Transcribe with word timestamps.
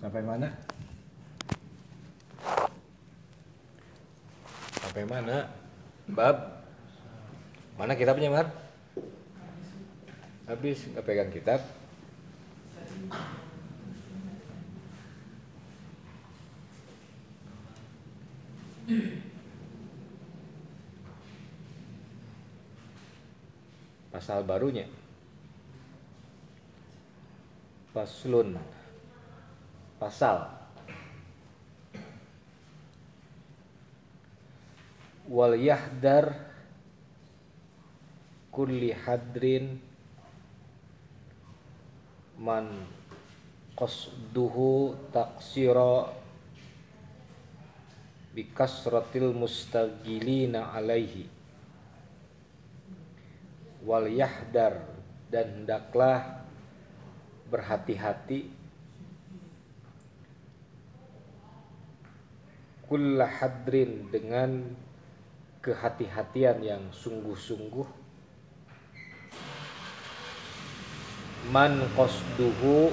Sampai 0.00 0.24
mana? 0.24 0.48
Sampai 4.80 5.04
mana? 5.04 5.44
Bab? 6.08 6.36
Mana 7.76 7.92
kitabnya, 7.92 8.32
Mar? 8.32 8.48
Habis 10.48 10.88
nggak 10.88 11.04
pegang 11.04 11.28
kitab? 11.28 11.60
Pasal 24.10 24.42
barunya. 24.48 24.88
Paslun. 27.92 28.79
Pasal. 30.00 30.48
Wal 35.28 35.60
yahdar 35.60 36.32
kulli 38.48 38.96
hadrin 38.96 39.76
man 42.40 42.88
qasduhu 43.76 44.96
taqsira 45.12 46.08
bikasratil 48.32 49.36
mustagilina 49.36 50.72
alaihi 50.72 51.28
wal 53.84 54.08
yahdar 54.08 54.80
dan 55.28 55.62
hendaklah 55.62 56.40
berhati-hati 57.52 58.59
kulla 62.90 63.22
hadrin 63.22 64.10
dengan 64.10 64.66
kehati-hatian 65.62 66.58
yang 66.58 66.82
sungguh-sungguh. 66.90 67.86
Man 71.54 71.86
qasduhu 71.94 72.90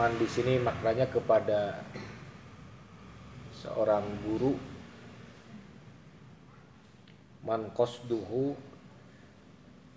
man 0.00 0.16
di 0.16 0.24
sini 0.24 0.56
maknanya 0.56 1.04
kepada 1.12 1.84
seorang 3.52 4.08
guru. 4.24 4.56
Man 7.44 7.76
qasduhu 7.76 8.56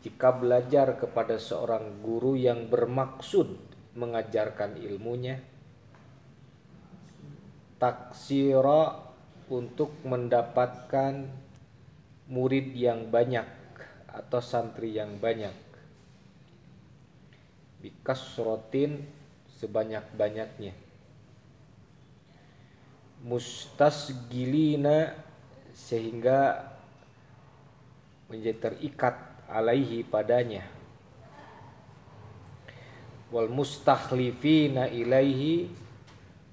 jika 0.04 0.36
belajar 0.36 1.00
kepada 1.00 1.40
seorang 1.40 2.04
guru 2.04 2.36
yang 2.36 2.68
bermaksud 2.68 3.56
mengajarkan 3.96 4.76
ilmunya 4.76 5.40
taksira 7.80 9.08
untuk 9.50 9.96
mendapatkan 10.06 11.26
murid 12.30 12.78
yang 12.78 13.10
banyak 13.10 13.48
atau 14.06 14.44
santri 14.44 15.00
yang 15.00 15.18
banyak. 15.18 15.56
Bikas 17.80 18.38
rotin 18.38 19.08
sebanyak-banyaknya. 19.58 20.76
Mustasgilina 23.24 25.16
sehingga 25.72 26.70
menjadi 28.30 28.70
terikat 28.70 29.16
alaihi 29.50 30.06
padanya. 30.06 30.68
Wal 33.34 33.50
mustakhlifina 33.50 34.92
ilaihi 34.92 35.89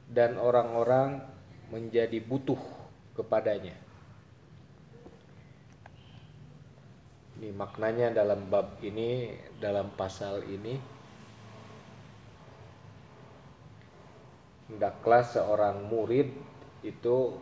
dan 0.07 0.39
orang-orang 0.39 1.19
menjadi 1.75 2.23
butuh 2.23 2.59
kepadanya. 3.19 3.75
Ini 7.37 7.53
maknanya 7.53 8.16
dalam 8.16 8.49
bab 8.49 8.81
ini, 8.81 9.34
dalam 9.61 9.93
pasal 9.93 10.47
ini. 10.49 10.78
Hendaklah 14.66 15.22
seorang 15.22 15.84
murid 15.87 16.33
itu 16.83 17.39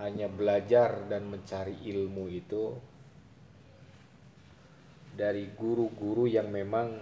hanya 0.00 0.26
belajar 0.32 1.04
dan 1.06 1.28
mencari 1.28 1.76
ilmu 1.94 2.24
itu 2.32 2.72
dari 5.14 5.52
guru-guru 5.52 6.24
yang 6.24 6.48
memang 6.48 6.96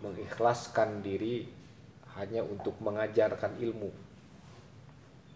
mengikhlaskan 0.00 1.04
diri 1.04 1.59
hanya 2.20 2.44
untuk 2.44 2.76
mengajarkan 2.84 3.56
ilmu 3.56 4.10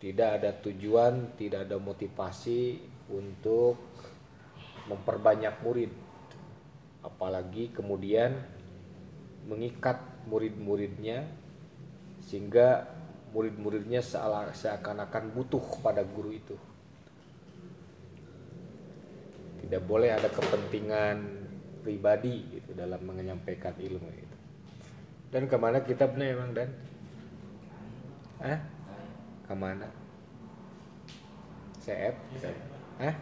tidak 0.04 0.36
ada 0.36 0.52
tujuan, 0.60 1.32
tidak 1.40 1.64
ada 1.64 1.80
motivasi 1.80 2.76
untuk 3.08 3.80
memperbanyak 4.84 5.56
murid. 5.64 5.88
Apalagi 7.00 7.72
kemudian 7.72 8.36
mengikat 9.48 9.96
murid-muridnya 10.28 11.24
sehingga 12.20 12.84
murid-muridnya 13.32 14.04
seakan-akan 14.52 15.32
butuh 15.32 15.64
pada 15.80 16.04
guru 16.04 16.36
itu. 16.36 16.56
Tidak 19.64 19.82
boleh 19.88 20.12
ada 20.12 20.28
kepentingan 20.28 21.16
pribadi 21.80 22.60
gitu 22.60 22.76
dalam 22.76 23.00
menyampaikan 23.08 23.72
ilmu 23.80 24.10
itu. 24.12 24.33
Dan 25.34 25.50
ke 25.50 25.58
mana 25.58 25.82
kitabnya 25.82 26.30
emang 26.30 26.54
dan? 26.54 26.70
Eh? 28.38 28.60
ke 29.44 29.54
mana? 29.58 29.90
CF 31.82 32.14
eh 33.02 33.16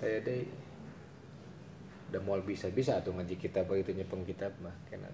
saya 0.00 0.18
deh. 0.24 0.48
Udah 2.08 2.20
mau 2.24 2.40
bisa 2.40 2.72
bisa 2.72 3.04
tuh 3.04 3.12
ngaji 3.12 3.36
kitab 3.36 3.68
begitu 3.68 3.92
nyepeng 3.92 4.24
kitab 4.24 4.56
mah 4.64 4.72
kena 4.88 5.12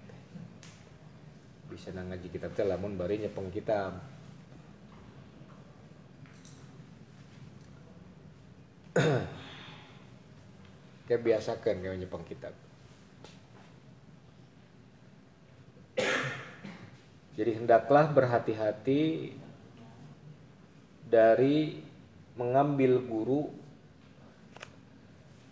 bisa 1.66 1.90
nang 1.94 2.10
ngaji 2.14 2.30
kitab 2.30 2.54
teh 2.54 2.62
lamun 2.62 2.94
bari 2.94 3.18
nyepeng 3.18 3.50
kitab. 3.50 3.98
Kayak 11.10 11.22
biasa 11.26 11.58
kan 11.58 11.82
kayak 11.82 11.98
nyepeng 11.98 12.22
kitab 12.22 12.54
jadi 17.38 17.62
hendaklah 17.62 18.10
berhati-hati 18.10 19.34
dari 21.06 21.82
mengambil 22.34 23.02
guru 23.02 23.50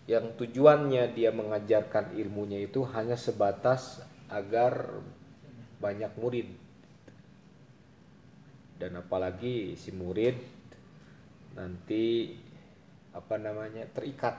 yang 0.09 0.33
tujuannya 0.41 1.13
dia 1.13 1.29
mengajarkan 1.29 2.17
ilmunya 2.17 2.65
itu 2.65 2.81
hanya 2.97 3.15
sebatas 3.15 4.01
agar 4.33 5.05
banyak 5.79 6.09
murid. 6.17 6.49
Dan 8.81 8.97
apalagi 8.97 9.77
si 9.77 9.93
murid 9.93 10.39
nanti 11.59 12.33
apa 13.13 13.37
namanya 13.37 13.85
terikat 13.91 14.39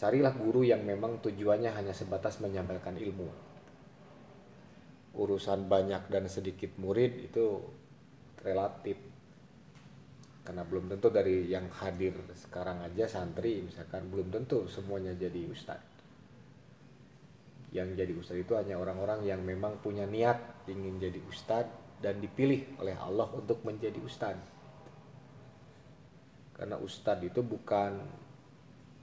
carilah 0.00 0.32
guru 0.32 0.64
yang 0.64 0.80
memang 0.80 1.20
tujuannya 1.20 1.76
hanya 1.76 1.92
sebatas 1.92 2.40
menyampaikan 2.40 2.96
ilmu. 2.96 3.28
Urusan 5.12 5.68
banyak 5.68 6.08
dan 6.08 6.24
sedikit 6.24 6.72
murid 6.80 7.28
itu 7.28 7.60
relatif. 8.40 8.96
Karena 10.40 10.64
belum 10.64 10.88
tentu 10.88 11.12
dari 11.12 11.52
yang 11.52 11.68
hadir 11.68 12.16
sekarang 12.32 12.80
aja 12.80 13.04
santri 13.04 13.60
misalkan 13.60 14.08
belum 14.08 14.32
tentu 14.32 14.64
semuanya 14.72 15.12
jadi 15.12 15.44
ustadz. 15.52 15.92
Yang 17.76 17.88
jadi 18.00 18.12
ustadz 18.16 18.44
itu 18.48 18.52
hanya 18.56 18.80
orang-orang 18.80 19.20
yang 19.28 19.44
memang 19.44 19.84
punya 19.84 20.08
niat 20.08 20.64
ingin 20.64 20.96
jadi 20.96 21.20
ustadz 21.28 22.00
dan 22.00 22.16
dipilih 22.24 22.80
oleh 22.80 22.96
Allah 22.96 23.28
untuk 23.36 23.60
menjadi 23.68 24.00
ustadz. 24.00 24.48
Karena 26.56 26.80
ustadz 26.80 27.28
itu 27.28 27.44
bukan 27.44 28.19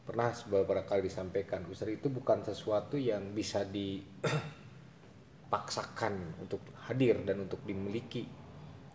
pernah 0.07 0.31
beberapa 0.47 0.87
kali 0.87 1.11
disampaikan 1.11 1.67
ustadz 1.67 1.99
itu 1.99 2.07
bukan 2.07 2.39
sesuatu 2.39 2.95
yang 2.95 3.35
bisa 3.35 3.67
di 3.67 3.99
paksakan 5.51 6.43
untuk 6.43 6.63
hadir 6.87 7.19
dan 7.27 7.43
untuk 7.43 7.59
dimiliki. 7.67 8.23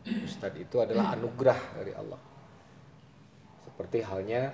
Ustadz 0.02 0.58
itu 0.58 0.82
adalah 0.82 1.14
anugerah 1.14 1.60
dari 1.78 1.92
Allah. 1.94 2.20
Seperti 3.62 3.98
halnya 4.02 4.50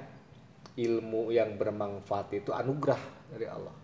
ilmu 0.79 1.35
yang 1.35 1.57
bermanfaat 1.59 2.29
itu 2.37 2.51
anugerah 2.53 3.03
dari 3.33 3.47
Allah. 3.49 3.77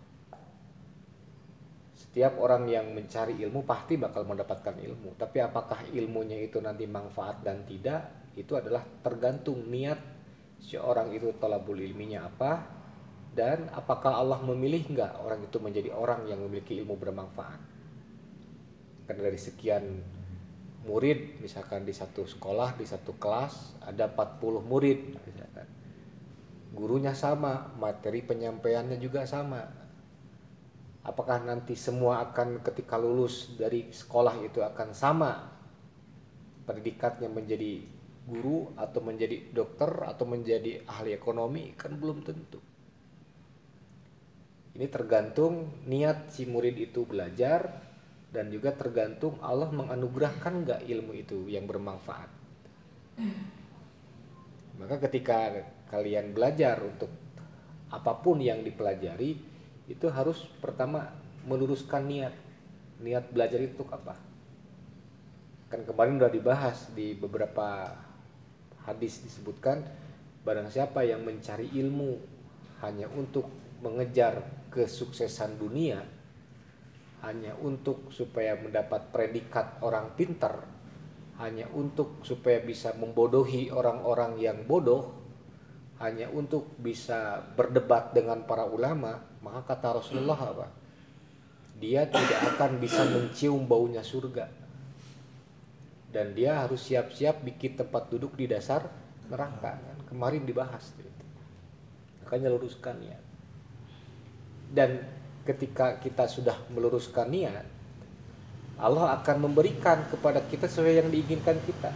Setiap 1.95 2.39
orang 2.39 2.69
yang 2.69 2.95
mencari 2.95 3.35
ilmu 3.43 3.67
pasti 3.67 3.99
bakal 3.99 4.23
mendapatkan 4.23 4.77
ilmu. 4.77 5.19
Tapi 5.19 5.37
apakah 5.43 5.83
ilmunya 5.91 6.39
itu 6.39 6.63
nanti 6.63 6.87
manfaat 6.87 7.43
dan 7.43 7.67
tidak, 7.67 8.31
itu 8.39 8.55
adalah 8.55 8.83
tergantung 9.03 9.67
niat 9.67 10.14
seorang 10.59 11.13
itu 11.13 11.31
tolabul 11.37 11.77
ilminya 11.77 12.25
apa 12.27 12.75
dan 13.35 13.67
apakah 13.75 14.15
Allah 14.15 14.39
memilih 14.39 14.87
nggak 14.95 15.19
orang 15.19 15.43
itu 15.43 15.59
menjadi 15.59 15.91
orang 15.91 16.23
yang 16.31 16.39
memiliki 16.39 16.79
ilmu 16.79 16.95
bermanfaat? 16.95 17.59
Karena 19.05 19.21
dari 19.27 19.35
sekian 19.35 19.83
murid 20.87 21.43
misalkan 21.43 21.83
di 21.83 21.91
satu 21.91 22.23
sekolah 22.23 22.79
di 22.79 22.87
satu 22.87 23.19
kelas 23.19 23.83
ada 23.83 24.07
40 24.07 24.63
murid. 24.63 25.19
Misalkan. 25.19 25.67
Gurunya 26.71 27.11
sama 27.11 27.75
materi 27.75 28.23
penyampaiannya 28.23 28.95
juga 29.03 29.27
sama. 29.27 29.67
Apakah 31.05 31.43
nanti 31.43 31.75
semua 31.75 32.23
akan 32.31 32.63
ketika 32.63 32.95
lulus 32.95 33.53
dari 33.59 33.91
sekolah 33.91 34.41
itu 34.41 34.63
akan 34.63 34.89
sama? 34.95 35.53
Predikatnya 36.65 37.29
menjadi 37.29 37.94
guru 38.25 38.73
atau 38.73 39.01
menjadi 39.05 39.53
dokter 39.53 39.89
atau 40.05 40.25
menjadi 40.25 40.81
ahli 40.89 41.13
ekonomi 41.13 41.77
kan 41.77 41.93
belum 41.93 42.25
tentu 42.25 42.57
ini 44.75 44.91
tergantung 44.91 45.71
niat 45.87 46.35
si 46.35 46.43
murid 46.43 46.75
itu 46.75 47.07
belajar 47.07 47.85
dan 48.35 48.51
juga 48.51 48.75
tergantung 48.75 49.39
Allah 49.39 49.71
menganugerahkan 49.71 50.67
nggak 50.67 50.81
ilmu 50.83 51.15
itu 51.15 51.47
yang 51.47 51.63
bermanfaat. 51.63 52.27
Maka 54.75 54.99
ketika 55.07 55.63
kalian 55.87 56.35
belajar 56.35 56.83
untuk 56.83 57.07
apa 57.87 58.19
pun 58.19 58.43
yang 58.43 58.67
dipelajari 58.67 59.39
itu 59.87 60.05
harus 60.11 60.43
pertama 60.59 61.07
meluruskan 61.47 62.03
niat. 62.03 62.35
Niat 62.99 63.31
belajar 63.31 63.63
itu 63.63 63.79
untuk 63.79 63.95
apa? 63.95 64.19
Kan 65.71 65.87
kemarin 65.87 66.19
sudah 66.19 66.31
dibahas 66.35 66.91
di 66.91 67.15
beberapa 67.15 67.95
hadis 68.85 69.21
disebutkan 69.25 69.81
barang 70.45 70.69
siapa 70.69 71.01
yang 71.01 71.25
mencari 71.25 71.73
ilmu 71.73 72.21
hanya 72.85 73.09
untuk 73.09 73.49
mengejar 73.81 74.45
kesuksesan 74.69 75.57
dunia 75.57 76.05
hanya 77.25 77.57
untuk 77.57 78.13
supaya 78.13 78.53
mendapat 78.53 79.09
predikat 79.09 79.81
orang 79.81 80.13
pintar 80.13 80.61
hanya 81.41 81.65
untuk 81.73 82.21
supaya 82.21 82.61
bisa 82.61 82.93
membodohi 82.95 83.73
orang-orang 83.73 84.37
yang 84.37 84.63
bodoh 84.69 85.17
hanya 85.99 86.29
untuk 86.29 86.77
bisa 86.77 87.41
berdebat 87.57 88.13
dengan 88.13 88.45
para 88.45 88.69
ulama 88.69 89.19
maka 89.41 89.77
kata 89.77 90.01
Rasulullah 90.01 90.37
apa? 90.37 90.67
Dia 91.77 92.07
tidak 92.07 92.55
akan 92.55 92.79
bisa 92.79 93.03
mencium 93.03 93.67
baunya 93.67 94.01
surga 94.01 94.64
dan 96.15 96.31
dia 96.31 96.63
harus 96.63 96.79
siap-siap 96.79 97.43
bikin 97.43 97.75
tempat 97.75 98.07
duduk 98.07 98.39
di 98.39 98.47
dasar 98.47 98.87
neraka. 99.27 99.75
Kemarin 100.07 100.47
dibahas 100.47 100.95
makanya 102.25 102.49
luruskan 102.57 102.97
ya 103.05 103.17
dan 104.73 104.97
ketika 105.45 106.01
kita 106.01 106.25
sudah 106.25 106.57
meluruskan 106.73 107.29
niat 107.29 107.69
Allah 108.81 109.21
akan 109.21 109.45
memberikan 109.45 110.09
kepada 110.09 110.41
kita 110.51 110.67
sesuai 110.67 110.99
yang 110.99 111.07
diinginkan 111.07 111.55
kita. 111.63 111.95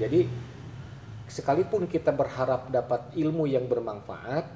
Jadi 0.00 0.24
sekalipun 1.28 1.84
kita 1.84 2.14
berharap 2.14 2.72
dapat 2.72 3.12
ilmu 3.18 3.44
yang 3.44 3.68
bermanfaat 3.68 4.46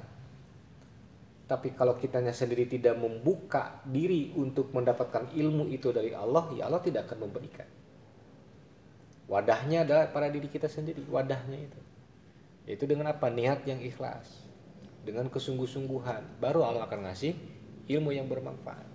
tapi 1.45 1.75
kalau 1.77 1.99
kitanya 1.99 2.33
sendiri 2.33 2.65
tidak 2.65 2.97
membuka 2.97 3.83
diri 3.85 4.33
untuk 4.33 4.73
mendapatkan 4.73 5.29
ilmu 5.35 5.69
itu 5.69 5.93
dari 5.93 6.15
Allah 6.15 6.49
ya 6.57 6.71
Allah 6.71 6.81
tidak 6.81 7.11
akan 7.11 7.29
memberikan 7.29 7.67
wadahnya 9.33 9.81
adalah 9.81 10.13
pada 10.13 10.29
diri 10.29 10.45
kita 10.45 10.69
sendiri 10.69 11.01
wadahnya 11.09 11.57
itu. 11.57 11.81
Itu 12.69 12.85
dengan 12.85 13.09
apa? 13.09 13.33
Niat 13.33 13.65
yang 13.65 13.81
ikhlas. 13.81 14.45
Dengan 15.01 15.25
kesungguh-sungguhan. 15.33 16.37
Baru 16.37 16.61
Allah 16.61 16.85
akan 16.85 17.09
ngasih 17.09 17.33
ilmu 17.89 18.13
yang 18.13 18.29
bermanfaat. 18.29 18.93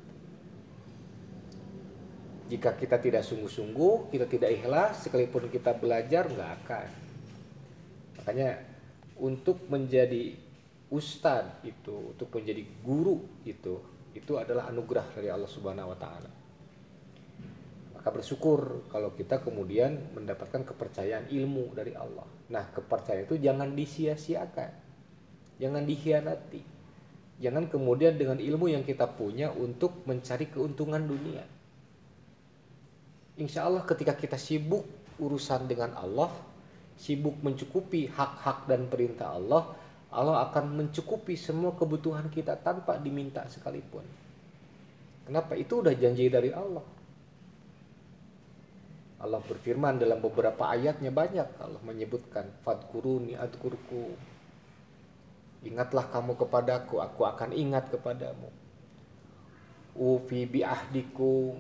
Jika 2.49 2.79
kita 2.79 2.97
tidak 3.03 3.27
sungguh-sungguh 3.27 4.09
kita 4.09 4.25
tidak 4.25 4.57
ikhlas 4.57 5.05
sekalipun 5.05 5.51
kita 5.51 5.75
belajar 5.77 6.31
nggak 6.31 6.51
akan. 6.65 6.89
Makanya 8.23 8.65
untuk 9.21 9.69
menjadi 9.69 10.33
ustadz 10.89 11.61
itu 11.67 12.17
untuk 12.17 12.33
menjadi 12.33 12.65
guru 12.81 13.21
itu 13.45 13.77
itu 14.17 14.33
adalah 14.41 14.73
anugerah 14.73 15.05
dari 15.13 15.29
Allah 15.29 15.51
Subhanahu 15.51 15.93
wa 15.93 15.99
taala 16.01 16.38
maka 18.09 18.25
bersyukur 18.25 18.89
kalau 18.89 19.13
kita 19.13 19.45
kemudian 19.45 20.17
mendapatkan 20.17 20.65
kepercayaan 20.65 21.29
ilmu 21.29 21.77
dari 21.77 21.93
Allah 21.93 22.25
nah 22.49 22.65
kepercayaan 22.73 23.29
itu 23.29 23.37
jangan 23.37 23.77
disia-siakan 23.77 24.89
jangan 25.59 25.83
dikhianati. 25.85 26.63
Jangan 27.39 27.71
kemudian 27.71 28.19
dengan 28.19 28.43
ilmu 28.43 28.67
yang 28.67 28.83
kita 28.83 29.07
punya 29.15 29.55
untuk 29.55 30.03
mencari 30.07 30.51
keuntungan 30.51 31.03
dunia. 31.07 31.45
Insya 33.39 33.71
Allah 33.71 33.87
ketika 33.87 34.19
kita 34.19 34.35
sibuk 34.35 34.83
urusan 35.23 35.71
dengan 35.71 35.95
Allah, 35.95 36.35
sibuk 36.99 37.39
mencukupi 37.39 38.11
hak-hak 38.11 38.67
dan 38.67 38.91
perintah 38.91 39.39
Allah, 39.39 39.71
Allah 40.11 40.51
akan 40.51 40.83
mencukupi 40.83 41.39
semua 41.39 41.79
kebutuhan 41.79 42.27
kita 42.27 42.59
tanpa 42.59 42.99
diminta 42.99 43.47
sekalipun. 43.47 44.03
Kenapa? 45.23 45.55
Itu 45.55 45.87
udah 45.87 45.95
janji 45.95 46.27
dari 46.27 46.51
Allah. 46.51 46.98
Allah 49.19 49.43
berfirman 49.43 49.99
dalam 49.99 50.23
beberapa 50.23 50.71
ayatnya 50.71 51.11
banyak 51.11 51.59
Allah 51.59 51.83
menyebutkan 51.83 52.55
fadkuruni 52.63 53.35
adkurku 53.35 54.15
Ingatlah 55.67 56.07
kamu 56.15 56.39
kepadaku, 56.39 57.03
aku 57.03 57.27
akan 57.27 57.51
ingat 57.51 57.91
kepadamu. 57.91 58.47
Ufi 59.99 60.47
bi 60.47 60.63
ahdiku. 60.63 61.59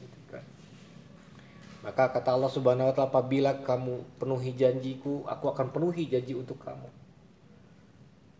Gitu 0.00 0.20
kan. 0.32 0.44
Maka 1.84 2.08
kata 2.08 2.32
Allah 2.32 2.48
Subhanahu 2.48 2.88
wa 2.88 2.94
taala 2.96 3.12
apabila 3.12 3.60
kamu 3.60 4.16
penuhi 4.16 4.56
janjiku, 4.56 5.28
aku 5.28 5.52
akan 5.52 5.76
penuhi 5.76 6.08
janji 6.08 6.32
untuk 6.32 6.56
kamu. 6.64 6.88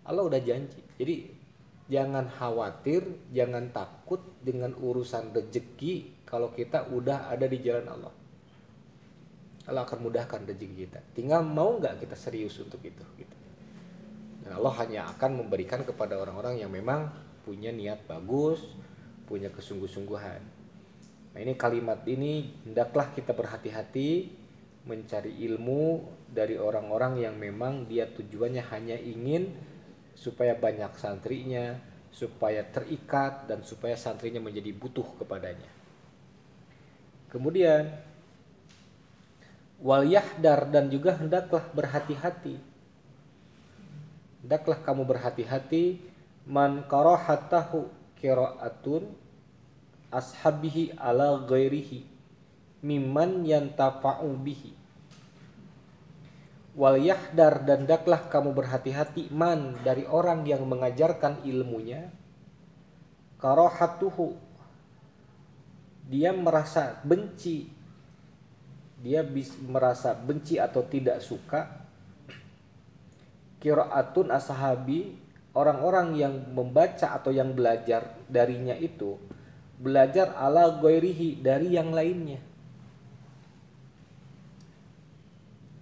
Allah 0.09 0.25
udah 0.25 0.41
janji. 0.41 0.81
Jadi 0.97 1.29
jangan 1.93 2.25
khawatir, 2.33 3.05
jangan 3.29 3.69
takut 3.77 4.25
dengan 4.41 4.73
urusan 4.73 5.37
rezeki 5.37 6.25
kalau 6.25 6.49
kita 6.57 6.89
udah 6.89 7.29
ada 7.29 7.45
di 7.45 7.61
jalan 7.61 7.93
Allah. 7.93 8.24
Allah 9.65 9.89
akan 9.89 9.99
mudahkan 10.05 10.45
rezeki 10.45 10.77
kita. 10.89 11.01
Tinggal 11.17 11.41
mau 11.41 11.81
nggak 11.81 12.05
kita 12.05 12.17
serius 12.17 12.61
untuk 12.61 12.85
itu. 12.85 13.05
Gitu. 13.17 13.37
Dan 14.45 14.61
Allah 14.61 14.75
hanya 14.85 15.09
akan 15.17 15.41
memberikan 15.41 15.81
kepada 15.89 16.21
orang-orang 16.21 16.61
yang 16.61 16.69
memang 16.69 17.09
punya 17.49 17.73
niat 17.73 18.05
bagus, 18.05 18.61
punya 19.25 19.49
kesungguh-sungguhan. 19.49 20.41
Nah 21.35 21.39
ini 21.41 21.57
kalimat 21.57 22.05
ini 22.05 22.63
hendaklah 22.69 23.11
kita 23.17 23.33
berhati-hati 23.33 24.31
mencari 24.85 25.33
ilmu 25.49 26.05
dari 26.29 26.61
orang-orang 26.61 27.25
yang 27.25 27.35
memang 27.41 27.89
dia 27.89 28.05
tujuannya 28.05 28.63
hanya 28.69 28.97
ingin 29.01 29.49
supaya 30.13 30.53
banyak 30.55 30.93
santrinya, 31.01 31.81
supaya 32.13 32.63
terikat 32.69 33.49
dan 33.49 33.65
supaya 33.65 33.97
santrinya 33.97 34.39
menjadi 34.39 34.71
butuh 34.77 35.19
kepadanya. 35.19 35.73
Kemudian 37.33 37.91
wal 39.85 40.09
yahdar 40.09 40.73
dan 40.73 40.89
juga 40.89 41.21
hendaklah 41.21 41.69
berhati-hati. 41.77 42.57
Hendaklah 44.41 44.81
kamu 44.81 45.05
berhati-hati. 45.05 46.01
Man 46.49 46.89
karahatahu 46.89 47.93
qiraatun 48.21 49.13
ashabihi 50.09 50.97
ala 50.97 51.45
ghairihi 51.45 52.05
mimman 52.81 53.45
yantafa'u 53.45 54.29
bihi. 54.41 54.73
Wal 56.75 57.01
yahdar 57.01 57.65
dan 57.69 57.85
daklah 57.85 58.29
kamu 58.33 58.57
berhati-hati 58.57 59.33
man 59.33 59.77
dari 59.85 60.09
orang 60.09 60.49
yang 60.49 60.65
mengajarkan 60.65 61.45
ilmunya. 61.45 62.09
Karahatuhu 63.41 64.37
dia 66.09 66.33
merasa 66.33 67.01
benci 67.05 67.84
dia 69.05 69.21
merasa 69.69 70.17
benci 70.17 70.57
atau 70.57 70.81
tidak 70.89 71.21
suka 71.21 71.85
kiraatun 73.61 74.33
ashabi 74.33 75.13
orang-orang 75.53 76.17
yang 76.17 76.35
membaca 76.57 77.13
atau 77.13 77.29
yang 77.29 77.53
belajar 77.53 78.17
darinya 78.33 78.73
itu 78.73 79.21
belajar 79.77 80.33
ala 80.41 80.81
goirihi 80.81 81.45
dari 81.45 81.77
yang 81.77 81.93
lainnya. 81.93 82.41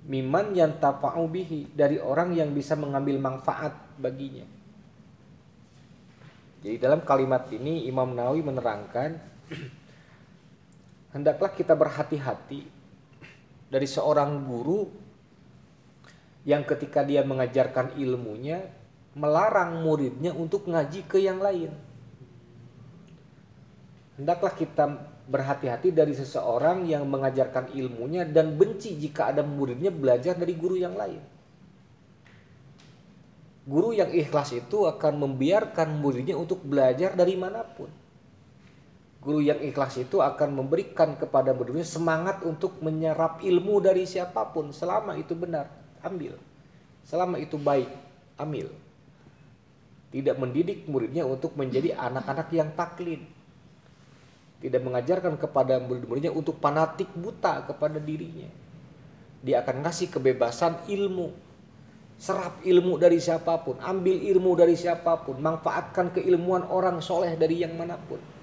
Miman 0.02 0.50
yang 0.58 0.82
tafa'u 0.82 1.30
bihi 1.30 1.70
dari 1.78 2.02
orang 2.02 2.34
yang 2.34 2.50
bisa 2.50 2.74
mengambil 2.74 3.22
manfaat 3.22 3.70
baginya. 4.02 4.42
Jadi 6.62 6.74
dalam 6.78 7.06
kalimat 7.06 7.46
ini 7.54 7.86
Imam 7.86 8.10
Nawawi 8.10 8.42
menerangkan 8.42 9.14
hendaklah 11.14 11.54
kita 11.54 11.78
berhati-hati 11.78 12.81
dari 13.72 13.88
seorang 13.88 14.44
guru 14.44 14.84
yang 16.44 16.68
ketika 16.68 17.00
dia 17.00 17.24
mengajarkan 17.24 17.96
ilmunya 17.96 18.68
melarang 19.16 19.80
muridnya 19.80 20.36
untuk 20.36 20.68
ngaji 20.68 21.08
ke 21.08 21.24
yang 21.24 21.40
lain. 21.40 21.72
Hendaklah 24.20 24.52
kita 24.52 24.84
berhati-hati 25.24 25.88
dari 25.88 26.12
seseorang 26.12 26.84
yang 26.84 27.08
mengajarkan 27.08 27.72
ilmunya 27.72 28.28
dan 28.28 28.52
benci 28.60 29.00
jika 29.00 29.32
ada 29.32 29.40
muridnya 29.40 29.88
belajar 29.88 30.36
dari 30.36 30.52
guru 30.52 30.76
yang 30.76 30.92
lain. 30.92 31.22
Guru 33.62 33.94
yang 33.94 34.10
ikhlas 34.10 34.52
itu 34.52 34.84
akan 34.84 35.22
membiarkan 35.22 35.96
muridnya 35.96 36.34
untuk 36.34 36.60
belajar 36.66 37.14
dari 37.14 37.38
mana 37.38 37.62
pun. 37.62 38.01
Guru 39.22 39.38
yang 39.38 39.62
ikhlas 39.62 40.02
itu 40.02 40.18
akan 40.18 40.50
memberikan 40.50 41.14
kepada 41.14 41.54
muridnya 41.54 41.86
semangat 41.86 42.42
untuk 42.42 42.82
menyerap 42.82 43.38
ilmu 43.38 43.78
dari 43.78 44.02
siapa 44.02 44.50
pun. 44.50 44.74
Selama 44.74 45.14
itu 45.14 45.38
benar, 45.38 45.70
ambil. 46.02 46.34
Selama 47.06 47.38
itu 47.38 47.54
baik, 47.54 47.86
ambil. 48.34 48.74
Tidak 50.10 50.34
mendidik 50.42 50.90
muridnya 50.90 51.22
untuk 51.22 51.54
menjadi 51.54 51.94
anak-anak 51.94 52.50
yang 52.50 52.74
taklid. 52.74 53.22
Tidak 54.58 54.82
mengajarkan 54.82 55.38
kepada 55.38 55.78
murid-muridnya 55.78 56.34
untuk 56.34 56.58
fanatik 56.58 57.06
buta 57.14 57.62
kepada 57.62 58.02
dirinya. 58.02 58.50
Dia 59.38 59.62
akan 59.62 59.86
ngasih 59.86 60.10
kebebasan 60.10 60.90
ilmu. 60.90 61.30
Serap 62.18 62.58
ilmu 62.66 62.98
dari 62.98 63.22
siapa 63.22 63.54
pun 63.62 63.78
ambil 63.78 64.18
ilmu 64.18 64.50
dari 64.58 64.74
siapa 64.74 65.22
pun 65.22 65.38
manfaatkan 65.38 66.10
keilmuan 66.10 66.66
orang 66.66 66.98
soleh 66.98 67.38
dari 67.38 67.62
yang 67.62 67.74
mana 67.78 67.98
pun 67.98 68.41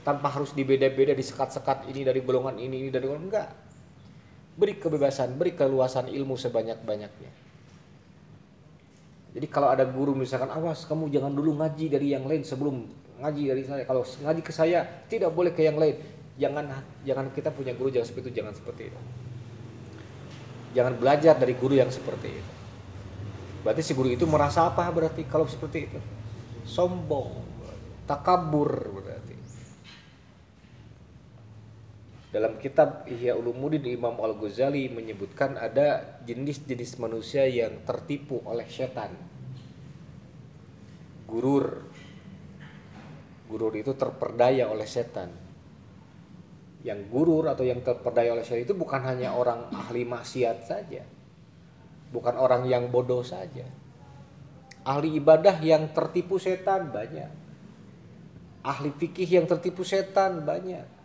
tanpa 0.00 0.32
harus 0.32 0.56
dibeda-beda 0.56 1.12
disekat-sekat 1.12 1.88
ini 1.92 2.04
dari 2.04 2.20
golongan 2.24 2.56
ini 2.56 2.86
ini 2.86 2.90
dari 2.92 3.04
golongan 3.04 3.26
enggak 3.28 3.48
beri 4.56 4.76
kebebasan 4.76 5.36
beri 5.36 5.52
keluasan 5.56 6.08
ilmu 6.08 6.36
sebanyak-banyaknya 6.36 7.30
jadi 9.30 9.46
kalau 9.46 9.70
ada 9.70 9.86
guru 9.86 10.18
misalkan 10.18 10.50
awas 10.50 10.82
kamu 10.88 11.06
jangan 11.12 11.30
dulu 11.30 11.54
ngaji 11.62 11.86
dari 11.86 12.10
yang 12.10 12.26
lain 12.26 12.42
sebelum 12.42 12.82
ngaji 13.20 13.42
dari 13.52 13.62
saya. 13.62 13.82
Kalau 13.86 14.02
ngaji 14.02 14.42
ke 14.42 14.52
saya 14.52 14.82
tidak 15.06 15.30
boleh 15.30 15.54
ke 15.54 15.62
yang 15.62 15.78
lain. 15.78 15.94
Jangan 16.40 16.64
jangan 17.04 17.28
kita 17.36 17.52
punya 17.52 17.76
guru 17.76 17.92
jangan 17.92 18.08
seperti 18.08 18.26
itu, 18.32 18.36
jangan 18.42 18.54
seperti 18.56 18.82
itu. 18.90 19.00
Jangan 20.74 20.92
belajar 20.96 21.34
dari 21.36 21.54
guru 21.54 21.74
yang 21.76 21.92
seperti 21.92 22.28
itu. 22.32 22.52
Berarti 23.60 23.82
si 23.84 23.92
guru 23.92 24.08
itu 24.08 24.24
merasa 24.24 24.64
apa 24.64 24.88
berarti 24.88 25.28
kalau 25.28 25.44
seperti 25.44 25.78
itu? 25.84 26.00
Sombong, 26.64 27.44
takabur 28.08 28.72
berarti. 28.88 29.19
Dalam 32.30 32.62
kitab 32.62 33.10
Ihya 33.10 33.34
Ulumuddin 33.34 33.82
Imam 33.90 34.14
Al-Ghazali 34.22 34.86
menyebutkan 34.86 35.58
ada 35.58 36.22
jenis-jenis 36.22 37.02
manusia 37.02 37.42
yang 37.50 37.82
tertipu 37.82 38.38
oleh 38.46 38.70
setan. 38.70 39.10
Gurur. 41.26 41.90
Gurur 43.50 43.74
itu 43.74 43.98
terperdaya 43.98 44.70
oleh 44.70 44.86
setan. 44.86 45.34
Yang 46.86 47.10
gurur 47.10 47.50
atau 47.50 47.66
yang 47.66 47.82
terperdaya 47.82 48.30
oleh 48.30 48.46
setan 48.46 48.62
itu 48.62 48.78
bukan 48.78 49.02
hanya 49.10 49.34
orang 49.34 49.66
ahli 49.74 50.06
maksiat 50.06 50.58
saja. 50.70 51.02
Bukan 52.14 52.38
orang 52.38 52.62
yang 52.70 52.94
bodoh 52.94 53.26
saja. 53.26 53.66
Ahli 54.86 55.18
ibadah 55.18 55.58
yang 55.58 55.90
tertipu 55.90 56.38
setan 56.38 56.94
banyak. 56.94 57.30
Ahli 58.62 58.94
fikih 58.94 59.26
yang 59.26 59.50
tertipu 59.50 59.82
setan 59.82 60.46
banyak 60.46 60.99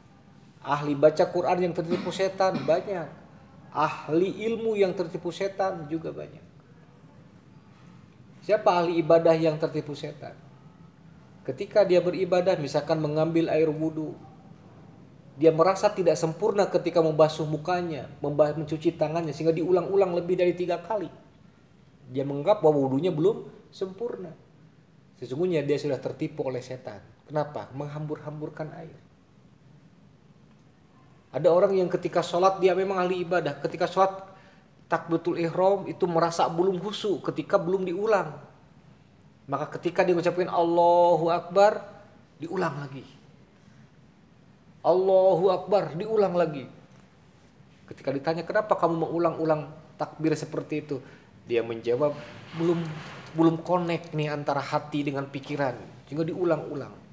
ahli 0.65 0.97
baca 0.97 1.29
Quran 1.29 1.69
yang 1.69 1.73
tertipu 1.77 2.09
setan 2.09 2.57
banyak. 2.65 3.05
Ahli 3.69 4.41
ilmu 4.49 4.73
yang 4.73 4.97
tertipu 4.97 5.29
setan 5.29 5.85
juga 5.85 6.09
banyak. 6.09 6.41
Siapa 8.41 8.81
ahli 8.81 8.97
ibadah 9.01 9.35
yang 9.37 9.61
tertipu 9.61 9.93
setan? 9.93 10.33
Ketika 11.45 11.85
dia 11.85 12.01
beribadah 12.01 12.57
misalkan 12.57 12.97
mengambil 12.97 13.53
air 13.53 13.69
wudhu 13.69 14.17
dia 15.35 15.51
merasa 15.51 15.91
tidak 15.91 16.15
sempurna 16.15 16.71
ketika 16.71 17.03
membasuh 17.03 17.43
mukanya 17.43 18.07
mencuci 18.23 18.95
tangannya 18.95 19.35
sehingga 19.35 19.51
diulang-ulang 19.51 20.15
lebih 20.15 20.39
dari 20.39 20.55
tiga 20.55 20.79
kali. 20.79 21.11
Dia 22.07 22.23
menganggap 22.23 22.63
bahwa 22.63 22.87
wudhunya 22.87 23.11
belum 23.11 23.51
sempurna. 23.67 24.31
Sesungguhnya 25.19 25.59
dia 25.67 25.75
sudah 25.75 25.99
tertipu 25.99 26.47
oleh 26.47 26.63
setan. 26.63 27.03
Kenapa? 27.27 27.67
Menghambur-hamburkan 27.75 28.71
air 28.79 29.04
ada 31.35 31.51
orang 31.51 31.75
yang 31.75 31.91
ketika 31.91 32.23
sholat 32.23 32.63
dia 32.63 32.71
memang 32.71 32.95
ahli 32.95 33.27
ibadah. 33.27 33.59
Ketika 33.59 33.91
sholat 33.91 34.23
takbiratul 34.87 35.35
ihram 35.35 35.83
itu 35.83 36.07
merasa 36.07 36.47
belum 36.47 36.79
husu 36.79 37.19
ketika 37.19 37.59
belum 37.59 37.83
diulang. 37.83 38.39
Maka 39.51 39.67
ketika 39.75 40.07
dia 40.07 40.15
mengucapkan 40.15 40.47
Allahu 40.47 41.27
Akbar 41.27 41.83
diulang 42.39 42.79
lagi. 42.79 43.03
Allahu 44.79 45.51
Akbar 45.51 45.91
diulang 45.99 46.39
lagi. 46.39 46.71
Ketika 47.91 48.15
ditanya 48.15 48.47
kenapa 48.47 48.79
kamu 48.79 49.05
mengulang-ulang 49.05 49.69
takbir 49.99 50.33
seperti 50.39 50.87
itu, 50.87 51.03
dia 51.45 51.61
menjawab 51.61 52.15
belum 52.55 52.79
belum 53.35 53.59
connect 53.61 54.15
nih 54.15 54.31
antara 54.31 54.63
hati 54.63 55.03
dengan 55.03 55.27
pikiran, 55.27 55.75
sehingga 56.07 56.25
diulang-ulang. 56.25 57.04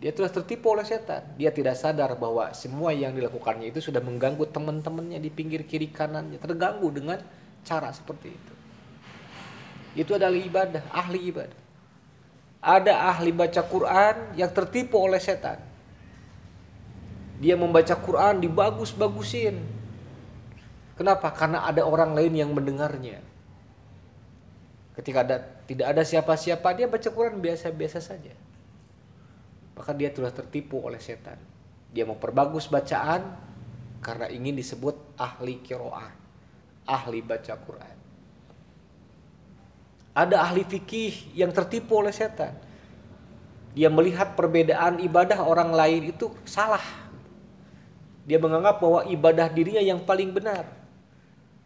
Dia 0.00 0.16
telah 0.16 0.32
tertipu 0.32 0.72
oleh 0.72 0.88
setan. 0.88 1.20
Dia 1.36 1.52
tidak 1.52 1.76
sadar 1.76 2.16
bahwa 2.16 2.48
semua 2.56 2.88
yang 2.96 3.12
dilakukannya 3.12 3.68
itu 3.68 3.84
sudah 3.84 4.00
mengganggu 4.00 4.48
teman-temannya 4.48 5.20
di 5.20 5.28
pinggir 5.28 5.68
kiri 5.68 5.92
kanannya. 5.92 6.40
Terganggu 6.40 6.88
dengan 6.88 7.20
cara 7.60 7.92
seperti 7.92 8.32
itu. 8.32 8.54
Itu 10.00 10.16
adalah 10.16 10.40
ibadah, 10.40 10.82
ahli 10.88 11.20
ibadah. 11.28 11.60
Ada 12.64 13.12
ahli 13.12 13.28
baca 13.28 13.60
Quran 13.60 14.40
yang 14.40 14.48
tertipu 14.48 14.96
oleh 14.96 15.20
setan. 15.20 15.60
Dia 17.36 17.60
membaca 17.60 17.92
Quran 17.92 18.40
dibagus-bagusin. 18.40 19.60
Kenapa? 20.96 21.28
Karena 21.36 21.68
ada 21.68 21.84
orang 21.84 22.16
lain 22.16 22.40
yang 22.40 22.52
mendengarnya. 22.56 23.20
Ketika 24.96 25.24
ada 25.24 25.36
tidak 25.68 25.86
ada 25.92 26.02
siapa-siapa 26.04 26.76
dia 26.76 26.88
baca 26.88 27.08
Quran 27.08 27.40
biasa-biasa 27.40 28.00
saja 28.04 28.34
maka 29.80 29.96
dia 29.96 30.12
telah 30.12 30.28
tertipu 30.28 30.76
oleh 30.76 31.00
setan. 31.00 31.40
Dia 31.88 32.04
memperbagus 32.04 32.68
bacaan 32.68 33.32
karena 34.04 34.28
ingin 34.28 34.60
disebut 34.60 35.16
ahli 35.16 35.64
kiroah, 35.64 36.12
ahli 36.84 37.24
baca 37.24 37.56
Quran. 37.56 37.96
Ada 40.12 40.36
ahli 40.44 40.68
fikih 40.68 41.32
yang 41.32 41.48
tertipu 41.48 41.96
oleh 41.96 42.12
setan. 42.12 42.52
Dia 43.72 43.88
melihat 43.88 44.36
perbedaan 44.36 45.00
ibadah 45.00 45.48
orang 45.48 45.72
lain 45.72 46.12
itu 46.12 46.28
salah. 46.44 46.84
Dia 48.28 48.36
menganggap 48.36 48.84
bahwa 48.84 49.08
ibadah 49.08 49.48
dirinya 49.48 49.80
yang 49.80 50.04
paling 50.04 50.28
benar. 50.36 50.68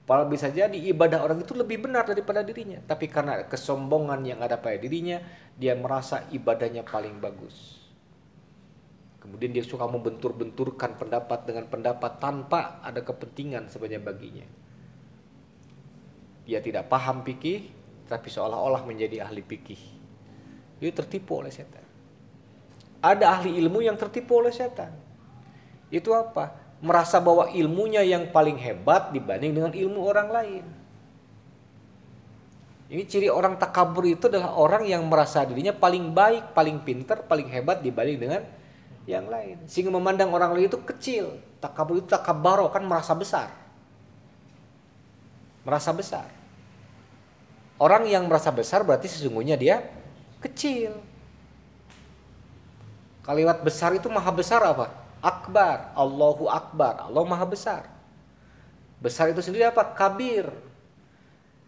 Padahal 0.06 0.30
bisa 0.30 0.54
jadi 0.54 0.76
ibadah 0.94 1.18
orang 1.18 1.42
itu 1.42 1.50
lebih 1.50 1.82
benar 1.82 2.06
daripada 2.06 2.46
dirinya. 2.46 2.78
Tapi 2.78 3.10
karena 3.10 3.42
kesombongan 3.50 4.22
yang 4.22 4.38
ada 4.38 4.54
pada 4.54 4.78
dirinya, 4.78 5.18
dia 5.58 5.74
merasa 5.74 6.30
ibadahnya 6.30 6.86
paling 6.86 7.18
bagus. 7.18 7.83
Kemudian 9.24 9.56
dia 9.56 9.64
suka 9.64 9.88
membentur-benturkan 9.88 11.00
pendapat 11.00 11.48
dengan 11.48 11.64
pendapat 11.64 12.20
tanpa 12.20 12.84
ada 12.84 13.00
kepentingan 13.00 13.72
sebenarnya 13.72 14.04
baginya. 14.04 14.44
Dia 16.44 16.60
tidak 16.60 16.92
paham 16.92 17.24
pikih, 17.24 17.72
tapi 18.04 18.28
seolah-olah 18.28 18.84
menjadi 18.84 19.24
ahli 19.24 19.40
pikih. 19.40 19.80
Dia 20.76 20.92
tertipu 20.92 21.40
oleh 21.40 21.48
setan. 21.48 21.80
Ada 23.00 23.40
ahli 23.40 23.56
ilmu 23.64 23.80
yang 23.80 23.96
tertipu 23.96 24.44
oleh 24.44 24.52
setan. 24.52 24.92
Itu 25.88 26.12
apa? 26.12 26.76
Merasa 26.84 27.16
bahwa 27.16 27.48
ilmunya 27.48 28.04
yang 28.04 28.28
paling 28.28 28.60
hebat 28.60 29.08
dibanding 29.08 29.56
dengan 29.56 29.72
ilmu 29.72 30.04
orang 30.04 30.28
lain. 30.28 30.64
Ini 32.92 33.08
ciri 33.08 33.32
orang 33.32 33.56
takabur 33.56 34.04
itu 34.04 34.28
adalah 34.28 34.52
orang 34.60 34.84
yang 34.84 35.00
merasa 35.08 35.48
dirinya 35.48 35.72
paling 35.72 36.12
baik, 36.12 36.52
paling 36.52 36.84
pintar, 36.84 37.24
paling 37.24 37.48
hebat 37.48 37.80
dibanding 37.80 38.20
dengan 38.20 38.44
yang 39.04 39.28
lain. 39.28 39.60
Sehingga 39.68 39.92
memandang 39.92 40.32
orang 40.32 40.56
lain 40.56 40.68
itu 40.68 40.80
kecil. 40.80 41.36
Takabur 41.60 42.00
itu 42.00 42.08
takabaro 42.08 42.68
kan 42.72 42.84
merasa 42.84 43.12
besar. 43.12 43.52
Merasa 45.64 45.92
besar. 45.92 46.28
Orang 47.76 48.08
yang 48.08 48.24
merasa 48.24 48.48
besar 48.48 48.84
berarti 48.84 49.08
sesungguhnya 49.08 49.56
dia 49.60 49.84
kecil. 50.40 50.96
Kalimat 53.24 53.60
besar 53.64 53.96
itu 53.96 54.08
maha 54.12 54.32
besar 54.32 54.60
apa? 54.64 54.92
Akbar. 55.24 55.92
Allahu 55.96 56.48
akbar. 56.48 57.08
Allah 57.08 57.24
maha 57.24 57.44
besar. 57.48 57.88
Besar 59.00 59.32
itu 59.32 59.40
sendiri 59.40 59.68
apa? 59.68 59.84
Kabir. 59.84 60.48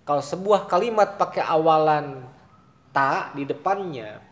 Kalau 0.06 0.22
sebuah 0.22 0.70
kalimat 0.70 1.18
pakai 1.18 1.42
awalan 1.42 2.22
ta 2.94 3.34
di 3.34 3.44
depannya 3.44 4.22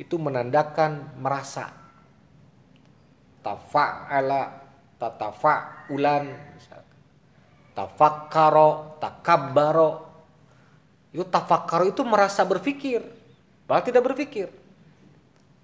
itu 0.00 0.16
menandakan 0.16 1.20
merasa 1.20 1.81
tafa'ala 3.42 4.42
tatafa'ulan 4.96 6.24
tafakkaro 7.74 9.00
takabbaro 9.02 9.90
Itu 11.12 11.28
tafakar 11.28 11.84
itu 11.92 12.00
merasa 12.08 12.40
berpikir, 12.40 13.04
padahal 13.68 13.84
tidak 13.84 14.02
berpikir. 14.08 14.48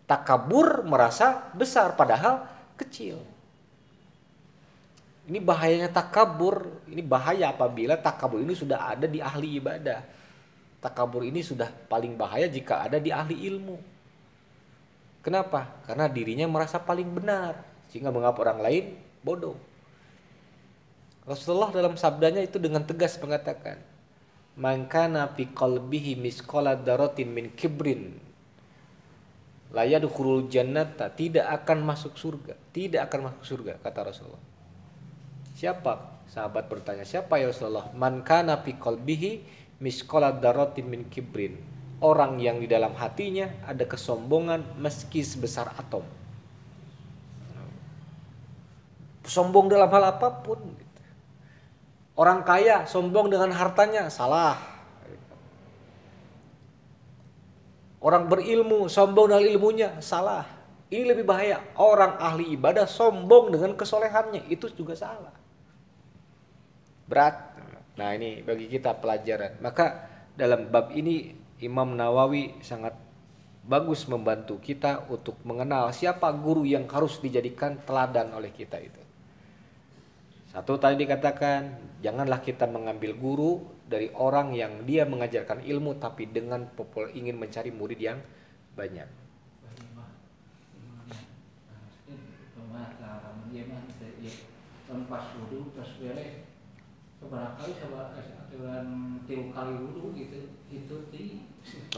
Takabur 0.05 0.85
merasa 0.85 1.49
besar 1.57 1.97
padahal 1.97 2.45
kecil. 2.77 3.17
Ini 5.29 5.41
bahayanya 5.45 5.93
takabur. 5.93 6.85
Ini 6.89 7.05
bahaya 7.05 7.53
apabila 7.53 7.97
takabur 7.97 8.41
ini 8.41 8.57
sudah 8.57 8.93
ada 8.93 9.05
di 9.05 9.21
ahli 9.21 9.61
ibadah. 9.61 10.01
Takabur 10.81 11.29
ini 11.29 11.45
sudah 11.45 11.69
paling 11.69 12.17
bahaya 12.17 12.49
jika 12.49 12.89
ada 12.89 12.97
di 12.97 13.13
ahli 13.13 13.37
ilmu. 13.49 13.77
Kenapa? 15.21 15.85
Karena 15.85 16.09
dirinya 16.09 16.49
merasa 16.49 16.81
paling 16.81 17.09
benar. 17.13 17.68
Sehingga 17.89 18.13
mengapa 18.13 18.45
orang 18.45 18.61
lain 18.61 18.85
bodoh. 19.25 19.57
Rasulullah 21.29 21.69
dalam 21.69 22.01
sabdanya 22.01 22.41
itu 22.41 22.57
dengan 22.57 22.89
tegas 22.89 23.21
mengatakan, 23.21 23.77
"Man 24.57 24.89
fi 25.37 25.45
qalbihi 25.53 26.17
misqala 26.17 26.73
daratin 26.73 27.29
min 27.29 27.53
kibrin 27.53 28.17
la 29.77 29.85
yadkhulul 29.85 30.49
jannata," 30.49 31.13
tidak 31.13 31.45
akan 31.53 31.85
masuk 31.85 32.17
surga, 32.17 32.57
tidak 32.73 33.13
akan 33.13 33.29
masuk 33.29 33.45
surga 33.45 33.77
kata 33.77 34.09
Rasulullah. 34.09 34.45
Siapa? 35.53 36.25
Sahabat 36.33 36.69
bertanya, 36.73 37.05
"Siapa 37.05 37.37
ya 37.37 37.53
Rasulullah?" 37.53 37.93
"Man 37.93 38.25
kana 38.25 38.65
fi 38.65 38.77
qalbihi 38.81 39.31
misqala 39.85 40.33
daratin 40.33 40.89
min 40.89 41.13
kibrin." 41.13 41.61
Orang 41.99 42.39
yang 42.39 42.63
di 42.63 42.71
dalam 42.71 42.95
hatinya 42.95 43.51
ada 43.67 43.83
kesombongan 43.83 44.79
meski 44.79 45.19
sebesar 45.27 45.75
atom. 45.75 46.07
Sombong 49.29 49.69
dalam 49.69 49.93
hal 49.93 50.17
apa 50.17 50.41
pun 50.41 50.57
Orang 52.19 52.43
kaya 52.43 52.83
sombong 52.83 53.31
dengan 53.31 53.55
hartanya 53.55 54.11
salah. 54.11 54.59
Orang 58.03 58.27
berilmu 58.27 58.91
sombong 58.91 59.31
dengan 59.31 59.47
ilmunya 59.47 59.89
salah. 60.03 60.43
Ini 60.91 61.15
lebih 61.15 61.23
bahaya. 61.23 61.63
Orang 61.79 62.19
ahli 62.19 62.59
ibadah 62.59 62.91
sombong 62.91 63.55
dengan 63.55 63.79
kesolehannya 63.79 64.51
itu 64.51 64.67
juga 64.75 64.99
salah. 64.99 65.31
Berat. 67.07 67.55
Nah 67.95 68.11
ini 68.19 68.43
bagi 68.43 68.67
kita 68.67 68.99
pelajaran. 68.99 69.63
Maka 69.63 70.11
dalam 70.35 70.75
bab 70.75 70.91
ini 70.91 71.39
Imam 71.63 71.95
Nawawi 71.95 72.59
sangat 72.67 72.99
bagus 73.63 74.11
membantu 74.11 74.59
kita 74.59 75.07
untuk 75.07 75.39
mengenal 75.47 75.95
siapa 75.95 76.35
guru 76.35 76.67
yang 76.67 76.91
harus 76.91 77.23
dijadikan 77.23 77.79
teladan 77.87 78.35
oleh 78.35 78.51
kita 78.51 78.83
itu. 78.83 79.08
Satu 80.49 80.81
tadi 80.81 81.05
dikatakan, 81.05 81.77
janganlah 82.01 82.41
kita 82.41 82.65
mengambil 82.65 83.13
guru 83.13 83.61
dari 83.85 84.09
orang 84.17 84.57
yang 84.57 84.89
dia 84.89 85.05
mengajarkan 85.05 85.61
ilmu 85.61 86.01
tapi 86.01 86.25
dengan 86.29 86.65
popul 86.73 87.13
ingin 87.13 87.37
mencari 87.37 87.69
murid 87.69 88.01
yang 88.01 88.21
banyak. 88.73 89.09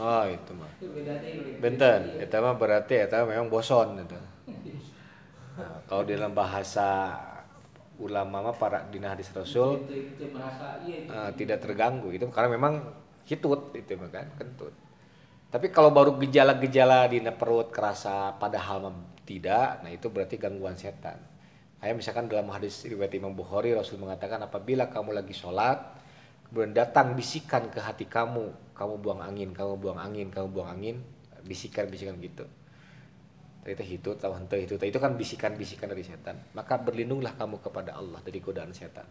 Oh 0.01 0.23
itu 0.27 0.51
mah. 0.57 0.71
Benten, 1.63 2.01
itu 2.19 2.35
mah 2.35 2.55
berarti 2.59 2.95
itu 3.07 3.17
memang 3.23 3.47
boson 3.47 4.01
itu. 4.01 4.19
Nah, 5.55 5.77
kalau 5.87 6.03
dalam 6.03 6.31
bahasa 6.35 7.15
ulama 8.01 8.41
mah 8.41 8.55
para 8.57 8.81
dina 8.89 9.13
hadis 9.13 9.29
rasul 9.31 9.85
uh, 11.07 11.31
tidak 11.37 11.61
terganggu. 11.61 12.09
Itu 12.09 12.25
karena 12.33 12.49
memang 12.57 12.81
hitut 13.29 13.71
itu 13.77 13.93
kan 14.09 14.27
kentut. 14.35 14.73
Tapi 15.51 15.67
kalau 15.69 15.93
baru 15.93 16.17
gejala-gejala 16.17 17.11
di 17.11 17.21
perut 17.35 17.69
kerasa 17.69 18.33
padahal 18.41 18.89
tidak 19.27 19.85
nah 19.85 19.91
itu 19.93 20.09
berarti 20.09 20.41
gangguan 20.41 20.73
setan. 20.73 21.21
Kayak 21.81 21.97
misalkan 21.97 22.25
dalam 22.29 22.49
hadis 22.53 22.85
riwayat 22.85 23.13
Imam 23.17 23.33
Bukhari 23.33 23.73
Rasul 23.73 23.97
mengatakan 23.97 24.37
apabila 24.41 24.89
kamu 24.89 25.17
lagi 25.17 25.33
sholat 25.33 25.81
kemudian 26.51 26.75
datang 26.75 27.15
bisikan 27.15 27.71
ke 27.71 27.79
hati 27.79 28.05
kamu 28.05 28.75
kamu 28.75 28.93
buang 28.99 29.23
angin 29.23 29.49
kamu 29.55 29.79
buang 29.79 29.97
angin 29.97 30.27
kamu 30.29 30.51
buang 30.51 30.69
angin 30.77 30.99
bisikan-bisikan 31.47 32.19
gitu 32.21 32.45
itu 33.61 33.83
itu 33.85 34.09
tahu 34.17 34.33
hente 34.33 34.57
itu 34.57 34.73
itu 34.73 34.97
kan 34.97 35.13
bisikan-bisikan 35.13 35.87
dari 35.89 36.01
setan. 36.01 36.37
Maka 36.57 36.81
berlindunglah 36.81 37.37
kamu 37.37 37.61
kepada 37.61 37.93
Allah 37.93 38.17
dari 38.25 38.41
godaan 38.41 38.73
setan. 38.73 39.05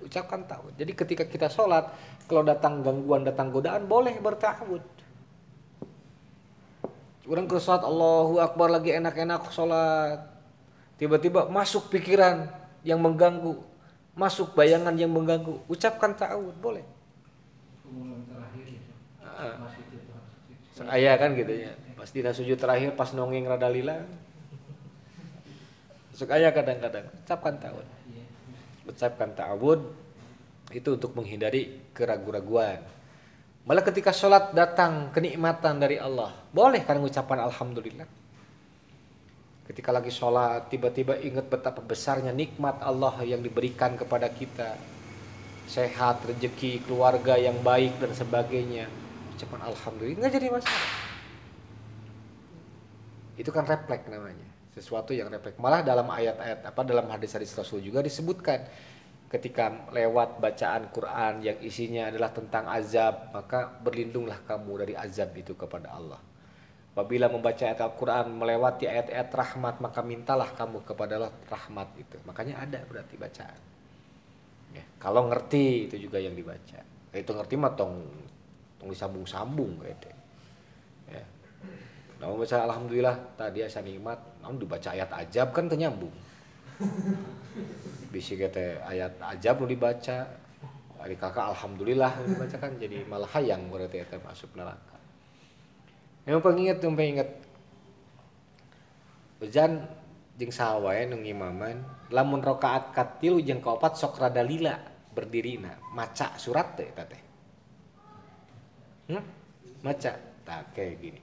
Ucapkan 0.00 0.40
tahu 0.48 0.72
jadi 0.72 0.92
ketika 0.96 1.28
kita 1.28 1.52
sholat 1.52 1.92
kalau 2.24 2.40
datang 2.40 2.80
gangguan 2.80 3.28
datang 3.28 3.52
godaan 3.52 3.84
boleh 3.84 4.16
bertawud 4.24 4.80
orang 7.26 7.44
ke 7.44 7.58
sholat 7.58 7.82
Allahu 7.84 8.38
Akbar 8.38 8.70
lagi 8.70 8.94
enak-enak 8.94 9.50
sholat. 9.50 10.22
Tiba-tiba 10.96 11.50
masuk 11.52 11.92
pikiran 11.92 12.48
yang 12.86 13.02
mengganggu. 13.02 13.60
Masuk 14.16 14.56
bayangan 14.56 14.96
yang 14.96 15.12
mengganggu. 15.12 15.60
Ucapkan 15.68 16.16
ta'awud 16.16 16.56
boleh. 16.56 16.86
Ayah 20.88 21.14
kan 21.20 21.36
gitu 21.36 21.52
ya 21.52 21.85
pas 21.96 22.08
dina 22.12 22.30
sujud 22.36 22.60
terakhir 22.60 22.92
pas 22.92 23.10
nongeng 23.16 23.48
rada 23.48 23.72
lila. 23.72 24.04
Suka 26.12 26.36
ayah 26.36 26.52
kadang-kadang. 26.52 27.08
Ucapkan 27.24 27.56
ta'awud. 27.60 27.88
Ucapkan 28.88 29.30
ta'awud 29.32 29.80
itu 30.72 30.88
untuk 30.92 31.16
menghindari 31.16 31.92
keraguan-raguan. 31.92 32.80
Malah 33.66 33.84
ketika 33.84 34.14
sholat 34.14 34.52
datang 34.56 35.10
kenikmatan 35.10 35.76
dari 35.76 36.00
Allah. 36.00 36.32
Boleh 36.52 36.84
kan 36.86 37.00
ucapan 37.00 37.44
Alhamdulillah? 37.44 38.08
Ketika 39.66 39.90
lagi 39.90 40.14
sholat 40.14 40.70
tiba-tiba 40.70 41.18
ingat 41.18 41.50
betapa 41.50 41.82
besarnya 41.82 42.30
nikmat 42.30 42.78
Allah 42.80 43.18
yang 43.26 43.42
diberikan 43.42 43.98
kepada 43.98 44.30
kita. 44.30 44.78
Sehat, 45.66 46.22
rezeki, 46.22 46.86
keluarga 46.86 47.34
yang 47.34 47.58
baik 47.60 47.98
dan 47.98 48.14
sebagainya. 48.14 48.86
Ucapan 49.34 49.60
Alhamdulillah. 49.66 50.18
Nggak 50.22 50.32
jadi 50.38 50.48
masalah 50.48 51.15
itu 53.36 53.52
kan 53.52 53.68
refleks 53.68 54.08
namanya. 54.08 54.48
Sesuatu 54.72 55.12
yang 55.12 55.28
refleks. 55.28 55.60
Malah 55.60 55.84
dalam 55.84 56.08
ayat-ayat 56.08 56.64
apa 56.64 56.80
dalam 56.84 57.08
hadis-hadis 57.08 57.52
Rasul 57.56 57.84
juga 57.84 58.00
disebutkan 58.00 58.64
ketika 59.26 59.90
lewat 59.92 60.38
bacaan 60.40 60.88
Quran 60.92 61.42
yang 61.42 61.58
isinya 61.60 62.08
adalah 62.08 62.30
tentang 62.30 62.70
azab 62.70 63.34
maka 63.34 63.68
berlindunglah 63.82 64.40
kamu 64.48 64.72
dari 64.86 64.94
azab 64.96 65.36
itu 65.36 65.52
kepada 65.52 65.92
Allah. 65.92 66.20
Apabila 66.96 67.28
membaca 67.28 67.60
ayat 67.60 67.76
Al-Quran 67.76 68.40
melewati 68.40 68.88
ayat-ayat 68.88 69.28
rahmat 69.28 69.84
maka 69.84 70.00
mintalah 70.00 70.48
kamu 70.56 70.80
kepada 70.80 71.20
Allah 71.20 71.32
rahmat 71.44 71.92
itu. 72.00 72.16
Makanya 72.24 72.64
ada 72.64 72.80
berarti 72.88 73.20
bacaan. 73.20 73.60
Ya, 74.72 74.84
kalau 74.96 75.28
ngerti 75.28 75.92
itu 75.92 76.08
juga 76.08 76.16
yang 76.16 76.32
dibaca. 76.32 76.80
Itu 77.12 77.36
ngerti 77.36 77.54
mah 77.60 77.76
tong 77.76 78.00
tong 78.80 78.88
disambung-sambung 78.88 79.84
kayak 79.84 80.15
namun 82.16 82.40
baca 82.40 82.56
alhamdulillah 82.64 83.16
tadi 83.36 83.60
asa 83.60 83.84
nikmat. 83.84 84.16
Namun 84.40 84.56
dibaca 84.56 84.88
ayat 84.88 85.10
ajab 85.12 85.52
kan 85.52 85.68
ternyambung. 85.68 86.12
Bisi 88.12 88.40
kata 88.40 88.88
ayat 88.88 89.20
ajab 89.36 89.64
lu 89.64 89.66
dibaca. 89.68 90.24
Hari 90.96 91.12
kakak 91.20 91.52
alhamdulillah 91.52 92.12
dibaca 92.24 92.56
kan 92.56 92.72
jadi 92.80 93.04
malah 93.04 93.28
hayang 93.36 93.68
berarti 93.68 94.00
itu 94.00 94.16
masuk 94.24 94.50
neraka. 94.56 94.96
Yang 96.24 96.40
pengingat 96.42 96.78
yang 96.82 96.96
pengingat 96.96 97.30
Ujan 99.36 99.84
jeng 100.40 100.48
sawai 100.48 101.04
nung 101.04 101.20
imaman 101.20 101.84
lamun 102.08 102.40
rokaat 102.40 102.96
katilu 102.96 103.44
jeng 103.44 103.60
kaopat 103.60 103.92
sok 103.92 104.16
rada 104.16 104.40
lila 104.40 104.80
berdiri 105.12 105.60
na 105.60 105.76
maca 105.92 106.32
surat 106.40 106.72
teh 106.72 106.88
teh. 106.96 107.22
Hmm? 109.12 109.22
maca. 109.84 110.12
Tak 110.46 110.72
kayak 110.72 110.94
gini 111.02 111.20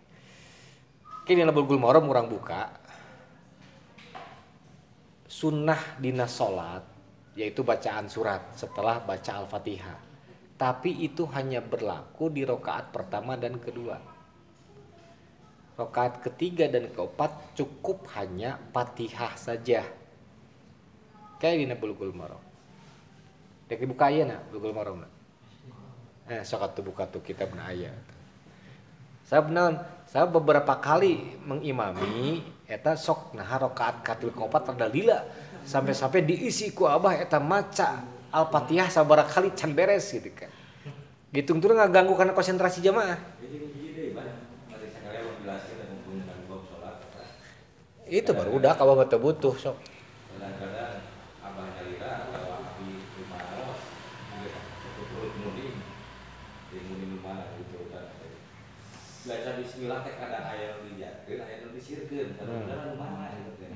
kini 1.24 1.48
bulgul 1.50 1.80
morom 1.80 2.08
orang 2.12 2.28
buka. 2.28 2.70
Sunnah 5.28 5.98
dina 5.98 6.30
solat 6.30 6.86
yaitu 7.34 7.66
bacaan 7.66 8.06
surat 8.06 8.54
setelah 8.54 9.02
baca 9.02 9.42
al-fatihah. 9.42 10.00
Tapi 10.54 11.04
itu 11.04 11.26
hanya 11.34 11.60
berlaku 11.60 12.30
di 12.30 12.46
rokaat 12.46 12.94
pertama 12.94 13.34
dan 13.34 13.58
kedua. 13.58 13.98
Rokaat 15.74 16.22
ketiga 16.22 16.70
dan 16.70 16.94
keempat 16.94 17.58
cukup 17.58 18.06
hanya 18.14 18.62
fatihah 18.70 19.34
saja. 19.34 19.82
Kayak 21.42 21.58
dina 21.66 21.76
bulgul 21.76 22.14
morom 22.14 22.54
dek 23.74 23.82
dibuka 23.82 24.12
aja 24.12 24.30
nak 24.30 24.54
bulgul 24.54 24.70
morom 24.70 25.02
eh 26.30 26.46
sokat 26.46 26.78
tuh 26.78 26.86
buka 26.86 27.10
tuh 27.10 27.26
kita 27.26 27.50
benar 27.50 27.74
ayat 27.74 28.06
saya 29.26 29.42
benar 29.42 29.82
saya 30.14 30.30
beberapa 30.30 30.78
kali 30.78 31.42
mengimami 31.42 32.46
eta 32.70 32.94
sok 32.94 33.34
nah 33.34 33.50
rokaat 33.58 34.06
katil 34.06 34.30
kopat 34.30 34.70
rada 34.70 34.86
lila 34.86 35.26
sampai-sampai 35.66 36.22
diisi 36.22 36.70
ku 36.70 36.86
abah 36.86 37.18
eta 37.18 37.42
maca 37.42 38.06
al-fatihah 38.30 38.94
sabara 38.94 39.26
kali 39.26 39.50
can 39.58 39.74
beres 39.74 40.14
gitu 40.14 40.30
kan 40.38 40.54
Gitung 41.34 41.58
tuh 41.58 41.74
nggak 41.74 41.90
ganggu 41.90 42.14
karena 42.14 42.30
konsentrasi 42.38 42.78
jamaah. 42.86 43.18
Itu 48.06 48.38
baru 48.38 48.62
udah 48.62 48.78
kalau 48.78 48.94
betul 48.94 49.18
butuh 49.18 49.58
sok. 49.58 49.74
Kadang-kadang 50.38 51.02
abah 51.42 51.66
nyalira 51.74 52.30
kalau 52.30 52.62
di 52.78 53.02
rumah 53.18 53.42
aros, 53.42 53.82
turut 55.10 55.34
mudi, 55.42 55.74
di 56.70 56.78
mudi 56.86 57.06
rumah 57.18 57.58
gitu 57.58 57.90
kan. 57.90 58.14
Baca 59.24 59.56
Bismillah 59.56 60.04
teh 60.04 60.20
kadang 60.20 60.52
ayat 60.52 60.84
nu 60.84 60.92
dijatkeun, 60.92 61.40
ayat 61.40 61.64
nu 61.64 61.72
disirkeun, 61.72 62.36
kadang-kadang 62.36 62.92
rumah 62.92 63.32
gitu 63.32 63.56
teh. 63.56 63.72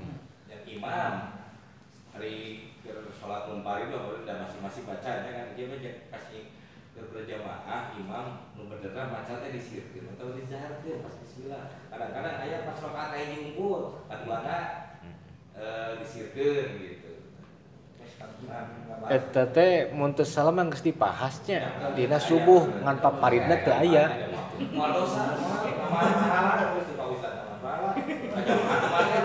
Yang 0.52 0.64
imam 0.76 1.40
hari 2.12 2.68
sholat 3.16 3.48
mun 3.48 3.64
pari 3.64 3.88
mah 3.88 4.12
udah 4.28 4.44
masing-masing 4.44 4.84
baca 4.84 5.08
ya 5.24 5.32
kan 5.32 5.56
dia 5.56 5.72
mah 5.72 5.80
kasih 5.80 6.52
berjamaah 7.00 7.96
imam 7.96 8.52
nu 8.60 8.68
beneran 8.68 9.08
maca 9.08 9.40
teh 9.40 9.56
disirkeun 9.56 10.20
atau 10.20 10.36
dizaharkeun 10.36 11.00
pas 11.00 11.16
bismillah. 11.16 11.64
Kadang-kadang 11.96 12.36
aya 12.44 12.68
pas 12.68 12.84
rakaat 12.84 13.10
aya 13.16 13.26
unggul, 13.48 14.04
kaduana 14.12 14.60
eh 15.56 15.96
disirkeun 16.04 16.68
gitu. 16.76 17.12
Eta 19.08 19.48
teh 19.56 19.96
mun 19.96 20.12
teu 20.12 20.28
salam 20.28 20.60
geus 20.68 20.84
dipahasnya 20.84 21.96
dina 21.96 22.20
subuh 22.20 22.68
ngan 22.84 23.00
paparidna 23.00 23.64
teu 23.64 23.72
aya. 23.72 24.36
Dosa, 24.58 25.38
terus 25.38 26.90
Pak 26.98 27.14
Ustaz. 27.14 27.62
Aja. 28.98 29.22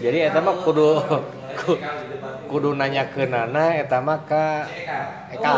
Jadi 0.00 0.18
eta 0.24 0.40
mah 0.40 0.64
kudu 0.64 0.96
ku- 1.60 1.76
kudu 2.48 2.72
nanyakeunana 2.72 3.84
eta 3.84 4.00
mah 4.00 4.24
ka 4.24 4.64
Eka. 5.28 5.52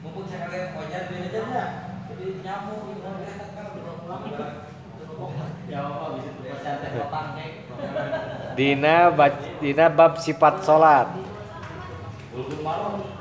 Mumpung 0.00 0.24
Jadi 0.24 0.56
nyamuk 2.40 2.96
dina 8.56 9.12
dina 9.60 9.92
bab 9.92 10.16
sifat 10.16 10.64
salat. 10.64 11.12
Malam. 12.64 13.13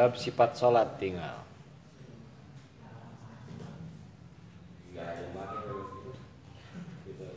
Bab 0.00 0.16
sifat 0.16 0.56
salat 0.56 0.88
tinggal. 0.96 1.44
Enggak 4.88 5.12
ada 5.12 5.20
yang 5.20 5.32
pakai 5.36 5.58
terus 5.60 5.88
gitu. 5.92 6.12
Gitu. 7.04 7.28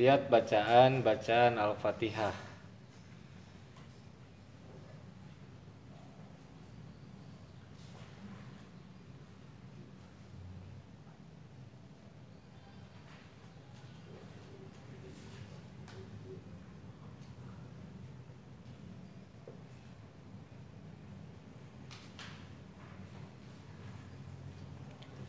Lihat 0.00 0.32
bacaan 0.32 1.04
bacaan 1.04 1.60
Al-Fatihah. 1.60 2.32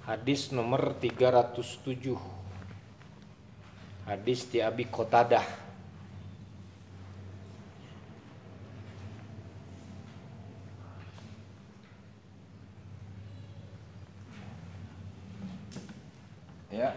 Hadis 0.08 0.56
nomor 0.56 0.96
307. 1.04 2.41
Hadis 4.12 4.44
di 4.52 4.60
Abi 4.60 4.84
Qatadah. 4.92 5.48
Ya. 16.76 16.92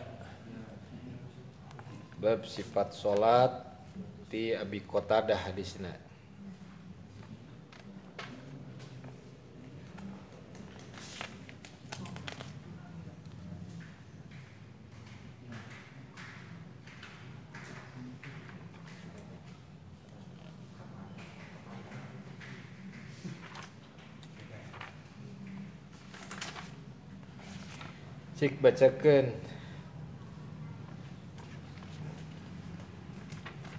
Bab 2.18 2.42
sifat 2.50 2.90
salat 2.98 3.62
di 4.27 4.50
Abi 4.50 4.83
Qatadah 4.83 5.38
hadisna. 5.38 6.04
Cik 28.45 28.61
bacakan 28.61 29.33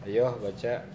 Ayo 0.10 0.42
baca. 0.42 0.95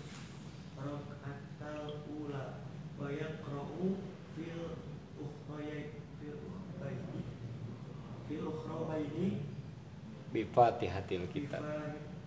Bifatihatil 10.31 11.27
kitab. 11.31 11.59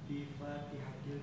Bifatihatil. 0.04 1.18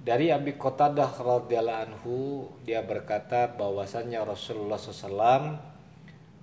Dari 0.00 0.32
Abi 0.32 0.56
Qatadah 0.56 1.12
radhiyallahu 1.12 1.82
anhu 1.86 2.16
dia 2.64 2.80
berkata 2.80 3.52
bahwasannya 3.52 4.24
Rasulullah 4.24 4.80
SAW 4.80 5.60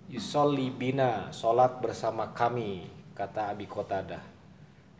yusolli 0.08 0.70
bina 0.70 1.34
salat 1.34 1.82
bersama 1.82 2.32
kami 2.38 2.86
kata 3.18 3.52
Abi 3.52 3.66
Qatadah 3.66 4.22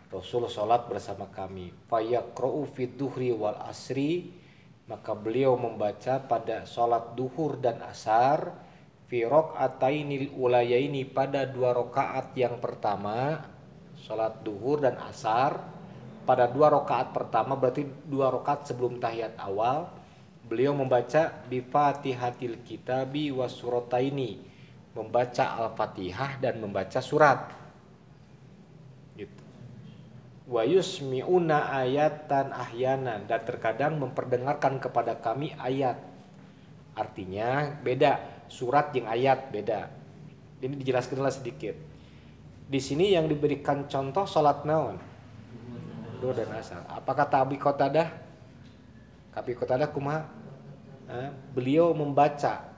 Rasul 0.10 0.50
salat 0.50 0.90
bersama 0.90 1.30
kami 1.30 1.70
fayaqra'u 1.86 2.66
fi 2.66 2.90
duhri 2.90 3.30
wal 3.30 3.62
asri 3.62 4.34
maka 4.90 5.14
beliau 5.14 5.54
membaca 5.54 6.18
pada 6.26 6.66
salat 6.66 7.14
duhur 7.14 7.62
dan 7.62 7.78
asar 7.86 8.58
fi 9.08 9.24
raq'atainil 9.24 10.36
ulayaini 10.36 11.08
pada 11.08 11.48
dua 11.48 11.72
rakaat 11.72 12.36
yang 12.36 12.60
pertama 12.60 13.40
solat 13.96 14.44
duhur 14.44 14.84
dan 14.84 14.96
asar. 15.08 15.76
Pada 16.28 16.44
dua 16.52 16.68
rakaat 16.68 17.16
pertama 17.16 17.56
berarti 17.56 17.88
dua 18.04 18.28
rakaat 18.28 18.68
sebelum 18.68 19.00
tahiyat 19.00 19.40
awal 19.40 19.88
beliau 20.48 20.76
membaca 20.76 21.44
bi 21.48 21.60
Fatihatil 21.60 22.64
Kitabi 22.64 23.32
wa 23.32 23.48
surataini. 23.48 24.56
Membaca 24.92 25.62
Al-Fatihah 25.62 26.42
dan 26.42 26.58
membaca 26.58 26.98
surat. 26.98 27.54
Gitu. 29.14 29.44
Wa 30.50 30.66
yusmi'una 30.66 31.70
ayatan 31.86 32.50
ahyanan 32.50 33.30
dan 33.30 33.46
terkadang 33.46 34.02
memperdengarkan 34.02 34.82
kepada 34.82 35.22
kami 35.22 35.54
ayat. 35.62 36.02
Artinya 36.98 37.78
beda 37.78 38.37
surat 38.50 38.92
yang 38.96 39.08
ayat 39.08 39.52
beda 39.52 39.92
ini 40.64 40.76
dijelaskanlah 40.80 41.32
sedikit 41.32 41.76
di 42.68 42.80
sini 42.82 43.16
yang 43.16 43.30
diberikan 43.32 43.88
contoh 43.88 44.28
salat 44.28 44.68
naon 44.68 45.18
Duhur 46.18 46.34
dan 46.34 46.50
asar. 46.58 46.82
Apa 46.90 47.14
kata 47.14 47.46
Abi 47.46 47.62
Qatadah? 47.62 48.10
Abi 49.38 49.54
Qatadah 49.54 49.94
kumaha? 49.94 50.26
Eh, 51.08 51.30
beliau 51.54 51.94
membaca. 51.94 52.74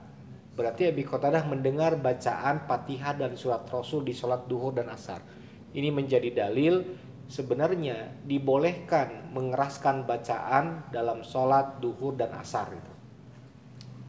Berarti 0.52 0.92
Abi 0.92 1.08
Qatadah 1.08 1.48
mendengar 1.48 1.96
bacaan 1.96 2.68
Fatihah 2.68 3.16
dan 3.16 3.32
surat 3.40 3.64
Rasul 3.64 4.04
di 4.04 4.12
sholat 4.12 4.44
duhur 4.44 4.76
dan 4.76 4.92
asar. 4.92 5.24
Ini 5.72 5.88
menjadi 5.88 6.28
dalil 6.28 6.84
sebenarnya 7.32 8.12
dibolehkan 8.28 9.32
mengeraskan 9.32 10.04
bacaan 10.04 10.84
dalam 10.92 11.24
sholat 11.24 11.80
duhur 11.80 12.12
dan 12.20 12.36
asar 12.36 12.68
itu. 12.76 12.92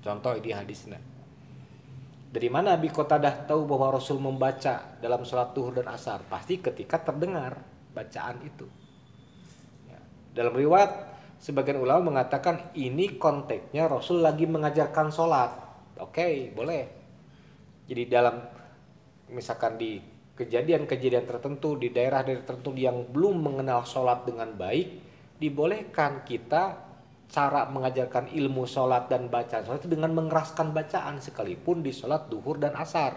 Contoh 0.03 0.35
di 0.43 0.51
hadisnya. 0.51 0.99
Dari 2.31 2.47
mana 2.47 2.79
Abi 2.79 2.87
Qatadah 2.87 3.43
tahu 3.43 3.67
bahwa 3.67 3.91
Rasul 3.91 4.15
membaca 4.23 4.95
dalam 5.03 5.27
sholat 5.27 5.51
duhur 5.51 5.75
dan 5.75 5.91
asar? 5.91 6.23
Pasti 6.31 6.63
ketika 6.63 7.03
terdengar 7.03 7.59
bacaan 7.91 8.39
itu. 8.47 8.63
Dalam 10.31 10.55
riwayat 10.55 11.11
sebagian 11.43 11.83
ulama 11.83 12.15
mengatakan 12.15 12.71
ini 12.79 13.19
konteksnya 13.19 13.91
Rasul 13.91 14.23
lagi 14.23 14.47
mengajarkan 14.47 15.11
sholat. 15.11 15.51
Oke, 15.99 16.55
boleh. 16.55 16.87
Jadi 17.91 18.03
dalam 18.07 18.39
misalkan 19.27 19.75
di 19.75 19.99
kejadian-kejadian 20.31 21.27
tertentu 21.27 21.75
di 21.75 21.91
daerah-daerah 21.91 22.47
tertentu 22.47 22.71
yang 22.79 23.11
belum 23.11 23.43
mengenal 23.43 23.83
sholat 23.83 24.23
dengan 24.23 24.55
baik, 24.55 24.87
dibolehkan 25.35 26.23
kita 26.23 26.90
cara 27.31 27.63
mengajarkan 27.71 28.27
ilmu 28.35 28.67
sholat 28.67 29.07
dan 29.07 29.31
bacaan. 29.31 29.63
Sholat 29.63 29.79
itu 29.79 29.95
dengan 29.95 30.11
mengeraskan 30.11 30.75
bacaan 30.75 31.23
sekalipun 31.23 31.79
di 31.79 31.95
sholat 31.95 32.27
duhur 32.27 32.59
dan 32.59 32.75
asar. 32.75 33.15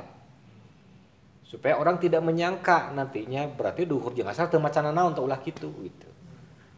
Supaya 1.43 1.77
orang 1.77 1.99
tidak 1.99 2.23
menyangka 2.23 2.95
nantinya 2.95 3.51
berarti 3.51 3.85
duhur 3.85 4.15
jeung 4.15 4.31
asar 4.31 4.47
teu 4.47 4.63
macana 4.63 4.95
naon 4.95 5.19
untuk 5.19 5.27
ulah 5.27 5.43
kitu 5.43 5.67
gitu. 5.83 6.09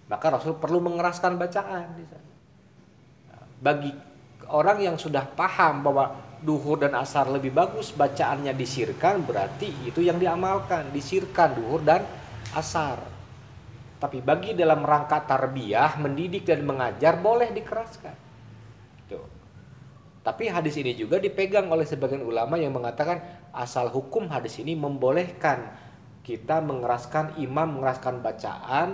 Maka 0.08 0.32
Rasul 0.32 0.56
perlu 0.56 0.80
mengeraskan 0.80 1.36
bacaan 1.36 1.92
bagi 3.56 3.90
orang 4.52 4.78
yang 4.84 4.96
sudah 5.00 5.24
paham 5.32 5.80
bahwa 5.80 6.12
duhur 6.44 6.76
dan 6.76 6.92
asar 6.94 7.26
lebih 7.32 7.50
bagus 7.50 7.90
bacaannya 7.96 8.52
disirkan 8.52 9.24
berarti 9.24 9.88
itu 9.88 10.04
yang 10.04 10.20
diamalkan 10.20 10.92
disirkan 10.92 11.56
duhur 11.56 11.80
dan 11.80 12.04
asar. 12.52 13.15
Tapi 13.96 14.20
bagi 14.20 14.52
dalam 14.52 14.84
rangka 14.84 15.24
tarbiyah, 15.24 15.96
mendidik 15.96 16.44
dan 16.44 16.68
mengajar 16.68 17.16
boleh 17.16 17.48
dikeraskan. 17.48 18.16
Tuh. 19.08 19.24
Tapi 20.20 20.52
hadis 20.52 20.76
ini 20.76 20.92
juga 20.92 21.16
dipegang 21.16 21.70
oleh 21.72 21.88
sebagian 21.88 22.20
ulama 22.20 22.60
yang 22.60 22.76
mengatakan 22.76 23.48
asal 23.56 23.88
hukum 23.88 24.28
hadis 24.28 24.60
ini 24.60 24.76
membolehkan 24.76 25.72
kita 26.26 26.58
mengeraskan 26.58 27.38
imam 27.38 27.78
mengeraskan 27.78 28.20
bacaan 28.20 28.88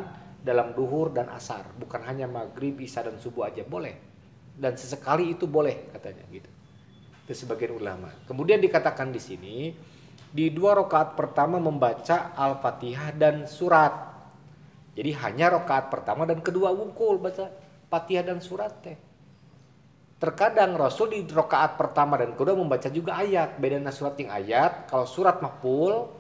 dalam 0.45 0.77
duhur 0.77 1.11
dan 1.11 1.33
asar. 1.33 1.65
Bukan 1.81 2.05
hanya 2.05 2.29
maghrib 2.29 2.77
isya 2.79 3.09
dan 3.09 3.17
subuh 3.17 3.49
aja 3.49 3.65
boleh. 3.65 3.97
Dan 4.53 4.77
sesekali 4.77 5.33
itu 5.33 5.49
boleh 5.49 5.89
katanya 5.97 6.29
gitu. 6.29 6.51
Itu 7.25 7.33
sebagian 7.33 7.73
ulama. 7.73 8.13
Kemudian 8.29 8.61
dikatakan 8.61 9.09
di 9.09 9.19
sini 9.19 9.57
di 10.29 10.53
dua 10.53 10.77
rakaat 10.77 11.17
pertama 11.17 11.57
membaca 11.57 12.37
al-fatihah 12.37 13.17
dan 13.17 13.49
surat 13.49 14.12
jadi 14.93 15.11
hanya 15.27 15.59
rakaat 15.61 15.89
pertama 15.89 16.29
dan 16.29 16.41
kedua 16.45 16.73
wungkul 16.73 17.21
baca 17.21 17.49
fatihah 17.89 18.25
dan 18.25 18.39
surat 18.41 18.73
teh 18.85 18.97
terkadang 20.21 20.79
Rasul 20.79 21.17
di 21.17 21.27
rakaat 21.27 21.75
pertama 21.75 22.15
dan 22.15 22.37
kedua 22.39 22.55
membaca 22.55 22.87
juga 22.93 23.19
ayat 23.19 23.59
beda 23.59 23.83
surat 23.91 24.15
yang 24.21 24.31
ayat 24.31 24.87
kalau 24.87 25.09
surat 25.09 25.43
maful 25.43 26.15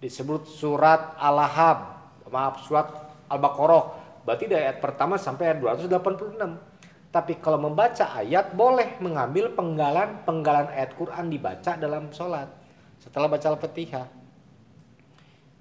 disebut 0.00 0.48
surat 0.48 1.14
al-ahab 1.20 2.02
maaf 2.32 2.64
surat 2.64 2.88
Al-Baqarah. 3.28 3.84
Berarti 4.24 4.44
dari 4.48 4.64
ayat 4.64 4.80
pertama 4.80 5.20
sampai 5.20 5.52
ayat 5.52 5.58
286. 5.88 7.12
Tapi 7.12 7.32
kalau 7.44 7.60
membaca 7.60 8.08
ayat 8.16 8.56
boleh 8.56 8.96
mengambil 9.00 9.52
penggalan-penggalan 9.52 10.72
ayat 10.72 10.96
Quran 10.96 11.28
dibaca 11.28 11.72
dalam 11.76 12.08
sholat. 12.08 12.48
Setelah 13.00 13.28
baca 13.28 13.46
Al-Fatihah. 13.52 14.06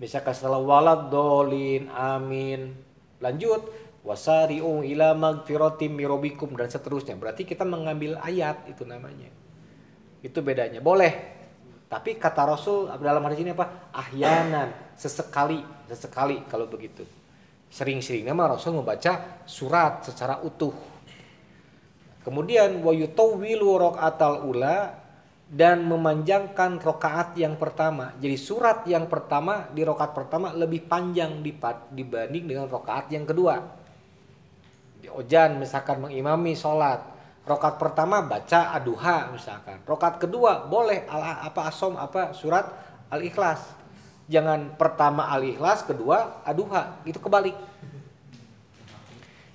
Misalkan 0.01 0.33
setelah 0.33 0.57
walad 0.57 1.13
dolin 1.13 1.85
amin. 1.93 2.73
Lanjut 3.21 3.69
wasari'u 4.01 4.81
ila 4.81 5.13
magfiratim 5.13 5.93
mirobikum 5.93 6.49
dan 6.57 6.73
seterusnya. 6.73 7.13
Berarti 7.13 7.45
kita 7.45 7.61
mengambil 7.61 8.17
ayat 8.17 8.65
itu 8.65 8.81
namanya. 8.81 9.29
Itu 10.25 10.41
bedanya. 10.41 10.81
Boleh. 10.81 11.37
Tapi 11.85 12.17
kata 12.17 12.41
Rasul 12.49 12.89
dalam 12.97 13.21
hadis 13.29 13.45
ini 13.45 13.53
apa? 13.53 13.91
Ahyanan, 13.93 14.95
sesekali, 14.97 15.61
sesekali 15.85 16.41
kalau 16.49 16.65
begitu 16.65 17.05
sering-seringnya 17.71 18.35
mah 18.35 18.59
Rasul 18.59 18.83
membaca 18.83 19.41
surat 19.47 20.03
secara 20.03 20.43
utuh. 20.43 20.75
Kemudian 22.21 22.83
wa 22.83 22.93
yutawwilu 22.93 23.79
raqatal 23.79 24.45
ula 24.45 25.00
dan 25.51 25.83
memanjangkan 25.83 26.79
rokaat 26.79 27.35
yang 27.35 27.59
pertama. 27.59 28.15
Jadi 28.23 28.39
surat 28.39 28.87
yang 28.87 29.11
pertama 29.11 29.67
di 29.75 29.83
rokaat 29.83 30.15
pertama 30.15 30.55
lebih 30.55 30.87
panjang 30.87 31.43
dibanding 31.91 32.47
dengan 32.47 32.71
rokaat 32.71 33.11
yang 33.11 33.27
kedua. 33.27 33.59
Di 35.03 35.11
ojan 35.11 35.59
misalkan 35.59 36.07
mengimami 36.07 36.55
sholat. 36.55 37.03
Rokaat 37.43 37.75
pertama 37.75 38.23
baca 38.23 38.71
aduha 38.71 39.27
misalkan. 39.35 39.83
Rokaat 39.83 40.23
kedua 40.23 40.63
boleh 40.71 41.03
apa 41.11 41.67
asom 41.67 41.99
apa 41.99 42.31
surat 42.31 42.71
al-ikhlas 43.11 43.81
jangan 44.31 44.79
pertama 44.79 45.27
al-ikhlas, 45.27 45.83
kedua 45.83 46.39
aduha, 46.47 47.03
itu 47.03 47.19
kebalik. 47.19 47.53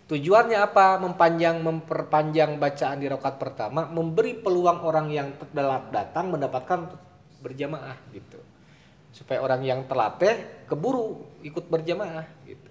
Tujuannya 0.06 0.58
apa? 0.62 1.02
Mempanjang, 1.02 1.66
memperpanjang 1.66 2.62
bacaan 2.62 3.02
di 3.02 3.10
rakaat 3.10 3.42
pertama, 3.42 3.90
memberi 3.90 4.38
peluang 4.38 4.86
orang 4.86 5.10
yang 5.10 5.34
telat 5.50 5.90
datang 5.90 6.30
mendapatkan 6.30 6.94
berjamaah 7.42 7.98
gitu. 8.14 8.38
Supaya 9.10 9.42
orang 9.42 9.66
yang 9.66 9.82
terlatih 9.90 10.66
keburu 10.70 11.26
ikut 11.42 11.66
berjamaah 11.66 12.22
gitu. 12.46 12.70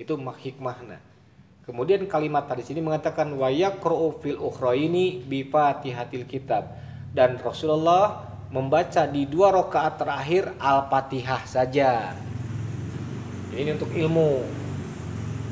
Itu 0.00 0.16
hikmahnya. 0.16 1.04
Kemudian 1.68 2.04
kalimat 2.08 2.48
tadi 2.48 2.64
sini 2.64 2.80
mengatakan 2.80 3.32
wa 3.36 3.48
yaqra'u 3.48 4.20
fil 4.20 4.36
ukhraini 4.36 5.20
bi 5.24 5.48
fatihatil 5.48 6.28
kitab 6.28 6.76
dan 7.12 7.40
Rasulullah 7.40 8.24
membaca 8.52 9.04
di 9.08 9.24
dua 9.24 9.52
rakaat 9.52 10.00
terakhir 10.00 10.52
Al-Fatihah 10.60 11.42
saja. 11.44 12.12
Ini 13.52 13.76
untuk 13.76 13.92
ilmu. 13.92 14.63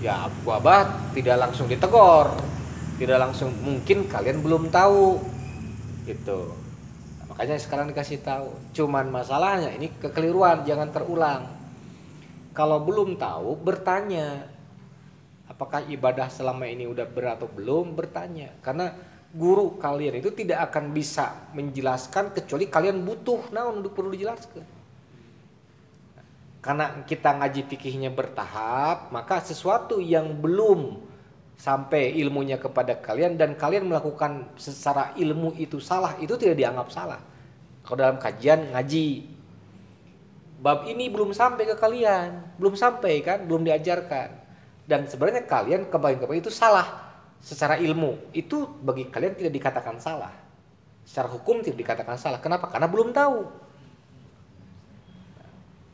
Ya, 0.03 0.27
Abu 0.27 0.51
Abah 0.51 1.15
tidak 1.15 1.39
langsung 1.39 1.71
ditegor. 1.71 2.35
Tidak 2.99 3.19
langsung 3.23 3.55
mungkin 3.63 4.11
kalian 4.11 4.43
belum 4.43 4.67
tahu. 4.75 5.23
Gitu. 6.03 6.41
Nah, 7.23 7.25
makanya 7.31 7.55
sekarang 7.63 7.87
dikasih 7.87 8.19
tahu. 8.19 8.51
Cuman 8.75 9.15
masalahnya 9.15 9.71
ini 9.71 9.95
kekeliruan, 10.03 10.67
jangan 10.67 10.91
terulang. 10.91 11.47
Kalau 12.51 12.83
belum 12.83 13.15
tahu, 13.15 13.63
bertanya. 13.63 14.51
Apakah 15.47 15.87
ibadah 15.87 16.27
selama 16.27 16.67
ini 16.67 16.91
udah 16.91 17.07
berat 17.07 17.39
atau 17.39 17.47
belum? 17.47 17.95
Bertanya. 17.95 18.59
Karena 18.59 18.91
guru 19.31 19.79
kalian 19.79 20.19
itu 20.19 20.35
tidak 20.35 20.67
akan 20.71 20.91
bisa 20.91 21.49
menjelaskan 21.55 22.37
kecuali 22.37 22.69
kalian 22.69 23.01
butuh 23.01 23.49
nah 23.49 23.65
untuk 23.65 23.97
perlu 23.97 24.13
dijelaskan 24.13 24.61
karena 26.63 27.03
kita 27.05 27.43
ngaji 27.43 27.67
fikihnya 27.67 28.15
bertahap 28.15 29.11
maka 29.11 29.43
sesuatu 29.43 29.99
yang 29.99 30.39
belum 30.39 31.13
sampai 31.63 32.19
ilmunya 32.19 32.59
kepada 32.59 32.99
kalian 32.99 33.39
dan 33.39 33.55
kalian 33.55 33.87
melakukan 33.87 34.51
secara 34.59 35.15
ilmu 35.15 35.55
itu 35.63 35.79
salah, 35.79 36.19
itu 36.19 36.35
tidak 36.35 36.59
dianggap 36.59 36.89
salah. 36.91 37.21
Kalau 37.87 37.99
dalam 37.99 38.19
kajian 38.19 38.75
ngaji 38.75 39.31
bab 40.63 40.87
ini 40.91 41.07
belum 41.07 41.31
sampai 41.31 41.67
ke 41.71 41.77
kalian, 41.79 42.59
belum 42.59 42.75
sampai 42.75 43.23
kan, 43.23 43.47
belum 43.47 43.63
diajarkan. 43.67 44.43
Dan 44.87 45.07
sebenarnya 45.07 45.47
kalian 45.47 45.87
kembali-kembali 45.87 46.43
itu 46.43 46.51
salah 46.51 47.15
secara 47.39 47.79
ilmu. 47.79 48.35
Itu 48.35 48.67
bagi 48.83 49.07
kalian 49.07 49.39
tidak 49.39 49.55
dikatakan 49.55 50.03
salah. 50.03 50.35
Secara 51.07 51.31
hukum 51.31 51.63
tidak 51.63 51.79
dikatakan 51.79 52.19
salah. 52.19 52.43
Kenapa? 52.43 52.71
Karena 52.71 52.91
belum 52.91 53.15
tahu. 53.15 53.39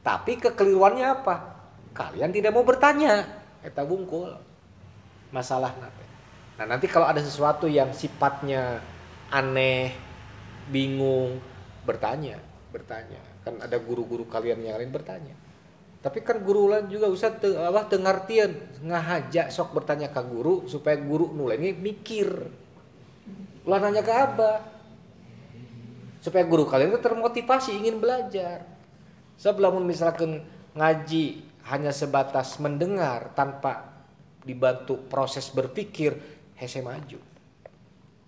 Tapi 0.09 0.41
kekeliruannya 0.41 1.05
apa? 1.05 1.37
Kalian 1.93 2.33
tidak 2.33 2.57
mau 2.57 2.65
bertanya. 2.65 3.29
Eta 3.61 3.85
bungkul. 3.85 4.33
Masalah 5.29 5.77
nanti. 5.77 6.05
Nah 6.57 6.65
nanti 6.65 6.89
kalau 6.89 7.05
ada 7.05 7.21
sesuatu 7.21 7.69
yang 7.69 7.93
sifatnya 7.93 8.81
aneh, 9.29 9.93
bingung, 10.73 11.37
bertanya, 11.85 12.41
bertanya 12.73 13.29
kan 13.49 13.65
ada 13.65 13.81
guru-guru 13.81 14.29
kalian 14.29 14.61
yang 14.61 14.77
lain 14.77 14.93
bertanya 14.93 15.33
tapi 16.05 16.21
kan 16.21 16.45
guru 16.45 16.69
lain 16.69 16.93
juga 16.93 17.09
usah 17.09 17.33
te, 17.41 17.49
apa 17.57 17.89
tengartian 17.89 18.53
ngahaja 18.85 19.49
sok 19.49 19.81
bertanya 19.81 20.13
ke 20.13 20.21
guru 20.29 20.69
supaya 20.69 21.01
guru 21.01 21.33
nulainya 21.33 21.73
mikir 21.73 22.29
ulah 23.65 23.81
nanya 23.81 24.05
ke 24.05 24.13
abah 24.13 24.61
supaya 26.21 26.45
guru 26.45 26.69
kalian 26.69 26.93
itu 26.93 27.01
termotivasi 27.01 27.81
ingin 27.81 28.05
belajar 28.05 28.69
sebelum 29.39 29.81
misalkan 29.87 30.43
ngaji 30.75 31.47
hanya 31.71 31.95
sebatas 31.95 32.59
mendengar 32.59 33.33
tanpa 33.33 34.03
dibantu 34.43 34.99
proses 35.07 35.49
berpikir 35.49 36.19
hese 36.59 36.83
maju. 36.83 37.23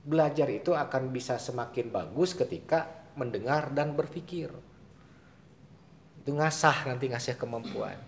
Belajar 0.01 0.49
itu 0.49 0.73
akan 0.73 1.13
bisa 1.13 1.37
semakin 1.37 1.93
bagus 1.93 2.33
ketika 2.33 2.89
mendengar 3.19 3.69
dan 3.75 3.93
berpikir. 3.93 4.49
Itu 6.25 6.31
ngasah 6.33 6.89
nanti 6.89 7.11
ngasih 7.11 7.37
kemampuan. 7.37 7.99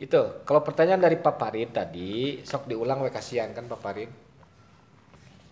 Itu 0.00 0.42
kalau 0.42 0.66
pertanyaan 0.66 0.98
dari 0.98 1.14
Pak 1.14 1.36
Parin 1.38 1.70
tadi 1.70 2.42
sok 2.42 2.66
diulang 2.66 3.06
we 3.06 3.10
kasihan 3.14 3.54
kan 3.54 3.70
Pak 3.70 3.78
Parin 3.78 4.10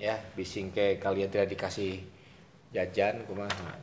ya 0.01 0.17
bising 0.33 0.73
kayak 0.73 0.99
kalian 1.05 1.29
tidak 1.29 1.53
dikasih 1.55 2.03
jajan 2.73 3.23
kumaha 3.29 3.77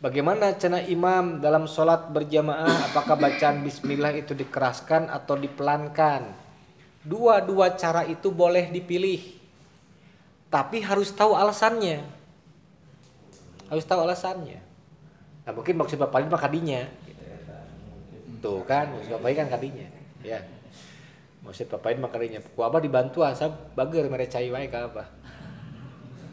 Bagaimana 0.00 0.56
cina 0.56 0.80
imam 0.80 1.44
dalam 1.44 1.68
sholat 1.68 2.08
berjamaah 2.08 2.88
apakah 2.88 3.20
bacaan 3.20 3.60
bismillah 3.60 4.16
itu 4.16 4.32
dikeraskan 4.32 5.12
atau 5.12 5.36
dipelankan 5.36 6.24
dua-dua 7.04 7.76
cara 7.76 8.08
itu 8.08 8.32
boleh 8.32 8.72
dipilih 8.72 9.20
tapi 10.48 10.80
harus 10.80 11.12
tahu 11.12 11.36
alasannya 11.36 12.00
harus 13.68 13.84
tahu 13.84 14.00
alasannya 14.04 14.70
Nah, 15.50 15.58
mungkin 15.58 15.82
maksud 15.82 15.98
Bapak 15.98 16.22
ini 16.22 16.30
kadinya. 16.30 16.80
Tuh 18.38 18.62
kan, 18.70 18.86
maksud 18.94 19.10
Bapak 19.18 19.28
ini 19.34 19.38
kan 19.42 19.48
kadinya. 19.50 19.86
Ya. 20.22 20.38
Maksud 21.42 21.66
Bapak 21.66 21.96
ini 21.96 22.06
kadinya. 22.06 22.38
Ku 22.38 22.62
dibantu 22.78 23.26
asa 23.26 23.50
bager 23.74 24.06
merecai 24.06 24.46
wae 24.46 24.70
ka 24.70 24.86
abah. 24.86 25.10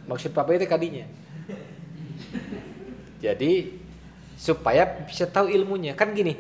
Maksud 0.06 0.38
Bapak 0.38 0.62
itu 0.62 0.70
kadinya. 0.70 1.10
Jadi 3.18 3.74
supaya 4.38 4.86
bisa 5.06 5.26
tahu 5.26 5.50
ilmunya. 5.50 5.98
Kan 5.98 6.14
gini. 6.14 6.38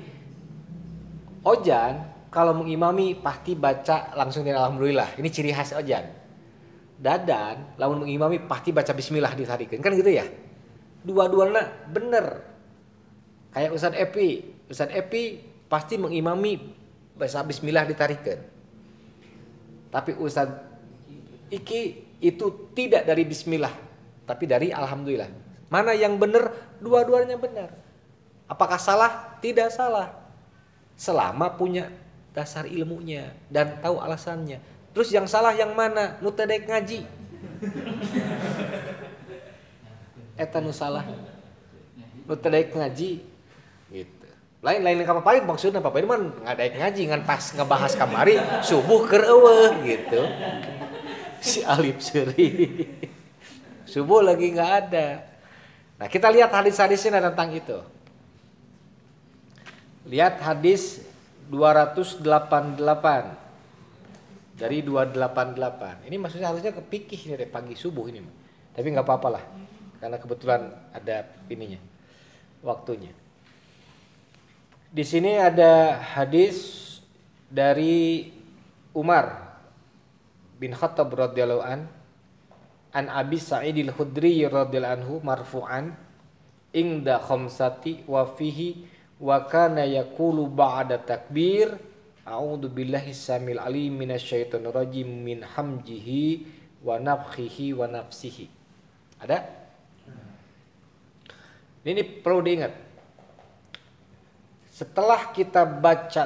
Ojan 1.48 2.04
kalau 2.28 2.54
mengimami 2.54 3.16
pasti 3.18 3.56
baca 3.56 4.13
langsung 4.13 4.44
dari 4.44 4.58
alhamdulillah. 4.58 5.16
Ini 5.18 5.28
ciri 5.32 5.52
khas 5.56 5.74
Ojan. 5.74 6.06
Dadan 6.98 7.78
lamun 7.78 8.06
mengimami 8.06 8.42
pasti 8.44 8.74
baca 8.74 8.92
bismillah 8.92 9.34
ditarikan. 9.38 9.80
Kan 9.80 9.94
gitu 9.96 10.12
ya? 10.12 10.26
Dua-duanya 11.06 11.88
bener 11.88 12.58
kayak 13.58 13.74
Ustaz 13.74 13.98
Epi 13.98 14.46
Ustaz 14.70 14.94
Epi 14.94 15.42
pasti 15.66 15.98
mengimami 15.98 16.62
bahasa 17.18 17.42
bismillah 17.42 17.90
ditarikan 17.90 18.38
tapi 19.90 20.13
Ustaz 20.22 20.46
Iki 21.48 21.82
itu 22.22 22.46
tidak 22.78 23.08
dari 23.10 23.26
bismillah 23.26 23.74
tapi 24.30 24.46
dari 24.46 24.70
alhamdulillah 24.70 25.32
mana 25.67 25.91
yang 25.91 26.15
benar 26.15 26.56
dua-duanya 26.80 27.36
benar. 27.36 27.75
Apakah 28.47 28.80
salah? 28.80 29.36
Tidak 29.43 29.67
salah. 29.67 30.15
Selama 30.95 31.51
punya 31.53 31.91
dasar 32.32 32.65
ilmunya 32.65 33.36
dan 33.51 33.77
tahu 33.84 33.99
alasannya. 33.99 34.63
Terus 34.95 35.12
yang 35.13 35.30
salah 35.30 35.53
yang 35.53 35.75
mana? 35.75 36.17
Nutedek 36.23 36.65
ngaji. 36.65 37.06
Eta 40.41 40.63
nu 40.63 40.71
salah. 40.71 41.03
Nutedek 42.25 42.73
ngaji. 42.73 43.21
Gitu. 43.91 44.27
Lain 44.63 44.82
lain 44.82 45.06
apa 45.06 45.21
paling 45.21 45.45
maksudnya 45.45 45.84
apa 45.84 45.93
ini 46.01 46.08
mah 46.10 46.17
ngadain 46.49 46.75
ngaji 46.82 47.01
ngan 47.13 47.21
pas 47.30 47.43
ngebahas 47.53 47.93
kamari 47.93 48.41
subuh 48.65 49.06
ke 49.06 49.21
gitu. 49.86 50.21
Si 51.38 51.62
Alif 51.62 52.01
Seri 52.01 52.65
subuh 53.93 54.25
lagi 54.25 54.51
nggak 54.51 54.71
ada 54.89 55.37
nah 55.97 56.07
kita 56.07 56.29
lihat 56.29 56.53
hadis-hadisnya 56.53 57.19
tentang 57.19 57.49
itu. 57.53 57.81
Lihat 60.07 60.39
hadis 60.39 61.03
288 61.51 62.23
dari 64.57 64.81
288 64.81 66.07
ini 66.07 66.15
maksudnya 66.17 66.49
harusnya 66.49 66.73
kepikih 66.73 67.36
nih 67.36 67.45
pagi 67.51 67.75
subuh 67.77 68.07
ini 68.10 68.23
tapi 68.73 68.88
nggak 68.89 69.05
apa-apa 69.05 69.29
lah 69.38 69.43
karena 70.01 70.17
kebetulan 70.21 70.62
ada 70.93 71.25
ininya 71.49 71.81
waktunya. 72.62 73.13
Di 74.88 75.03
sini 75.03 75.36
ada 75.36 75.99
hadis 75.99 76.83
dari 77.51 78.31
Umar 78.95 79.57
bin 80.57 80.73
Khattab 80.73 81.12
radhiyallahu 81.13 81.63
an 81.63 81.86
an 82.93 83.12
Abi 83.12 83.39
Sa'id 83.39 83.76
al-Khudri 83.76 84.47
radhiyallahu 84.47 84.95
anhu 85.02 85.13
marfu'an 85.23 85.95
ingda 86.71 87.19
khamsati 87.19 88.08
wa 88.08 88.23
fihi 88.23 88.88
wa 89.17 89.43
kana 89.50 89.84
yaqulu 89.84 90.47
ba'da 90.47 91.02
takbir 91.02 91.73
a'udzu 92.28 92.69
billahi 92.69 93.15
samil 93.15 93.58
alim 93.58 93.97
minasyaitonir 93.97 94.76
rajim 94.76 95.08
min 95.08 95.41
hamjihi 95.41 96.45
wa 96.84 97.00
nafkhihi 97.02 97.73
wa 97.73 97.88
nafsihi. 97.89 98.45
Ada? 99.23 99.38
Ini 101.88 102.04
perlu 102.19 102.43
diingat. 102.43 102.73
Setelah 104.67 105.32
kita 105.34 105.63
baca 105.65 106.26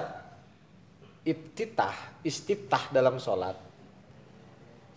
iftitah, 1.24 2.19
istiftah 2.26 2.89
dalam 2.89 3.21
sholat, 3.21 3.56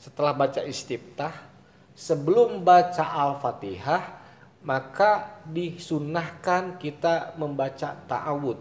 setelah 0.00 0.32
baca 0.32 0.64
istiftah, 0.64 1.53
sebelum 1.94 2.66
baca 2.66 3.02
al-fatihah, 3.02 4.02
maka 4.66 5.40
disunahkan 5.46 6.76
kita 6.82 7.38
membaca 7.38 7.94
ta'awud. 8.10 8.58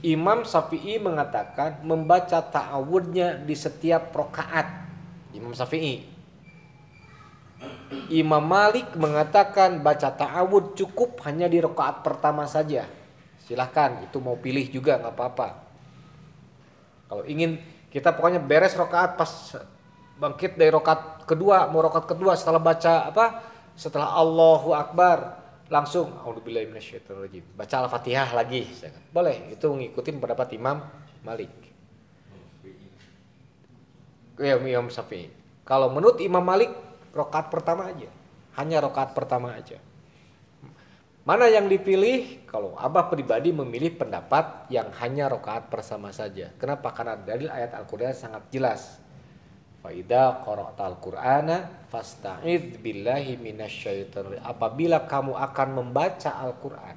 Imam 0.00 0.48
Syafi'i 0.48 0.96
mengatakan 0.96 1.84
membaca 1.84 2.40
ta'awudnya 2.40 3.36
di 3.44 3.52
setiap 3.52 4.08
rokaat. 4.16 4.88
Imam 5.36 5.52
Syafi'i 5.52 6.08
Imam 8.10 8.40
Malik 8.40 8.96
mengatakan 8.96 9.82
baca 9.84 10.08
ta'awud 10.14 10.78
cukup 10.78 11.20
hanya 11.28 11.50
di 11.50 11.60
rakaat 11.60 12.00
pertama 12.00 12.48
saja. 12.48 12.86
Silahkan, 13.44 14.06
itu 14.06 14.16
mau 14.22 14.38
pilih 14.38 14.64
juga 14.70 14.96
nggak 14.96 15.14
apa-apa. 15.14 15.48
Kalau 17.10 17.24
ingin 17.26 17.58
kita 17.90 18.14
pokoknya 18.14 18.38
beres 18.38 18.78
rakaat 18.78 19.18
pas 19.18 19.58
bangkit 20.20 20.60
dari 20.60 20.68
rakaat 20.68 21.24
kedua, 21.24 21.72
mau 21.72 21.80
rakaat 21.80 22.04
kedua 22.04 22.36
setelah 22.36 22.60
baca 22.60 23.08
apa? 23.08 23.26
Setelah 23.72 24.12
Allahu 24.12 24.76
Akbar 24.76 25.40
langsung 25.72 26.12
Baca 27.56 27.76
Al-Fatihah 27.80 28.36
lagi. 28.36 28.68
Boleh, 29.08 29.56
itu 29.56 29.64
mengikuti 29.72 30.12
pendapat 30.12 30.52
Imam 30.52 30.84
Malik. 31.24 31.48
Ya, 34.36 34.60
Imam 34.60 34.92
Syafi'i. 34.92 35.32
Kalau 35.64 35.88
menurut 35.88 36.20
Imam 36.20 36.44
Malik 36.44 36.90
rokat 37.14 37.50
pertama 37.50 37.90
aja 37.90 38.10
hanya 38.58 38.82
rokat 38.82 39.14
pertama 39.14 39.54
aja 39.54 39.78
mana 41.26 41.46
yang 41.46 41.68
dipilih 41.68 42.42
kalau 42.48 42.74
abah 42.80 43.06
pribadi 43.12 43.54
memilih 43.54 43.94
pendapat 43.94 44.66
yang 44.72 44.88
hanya 44.98 45.30
rokaat 45.30 45.68
pertama 45.68 46.10
saja 46.10 46.50
kenapa 46.56 46.90
karena 46.90 47.14
dalil 47.20 47.50
ayat 47.52 47.76
Al-Quran 47.76 48.14
sangat 48.16 48.42
jelas 48.50 48.98
Faida 49.80 50.44
al-Qur'ana 50.44 51.88
fasta'id 51.88 52.84
billahi 52.84 53.40
Apabila 54.44 55.08
kamu 55.08 55.32
akan 55.32 55.68
membaca 55.72 56.36
Al-Qur'an, 56.36 56.96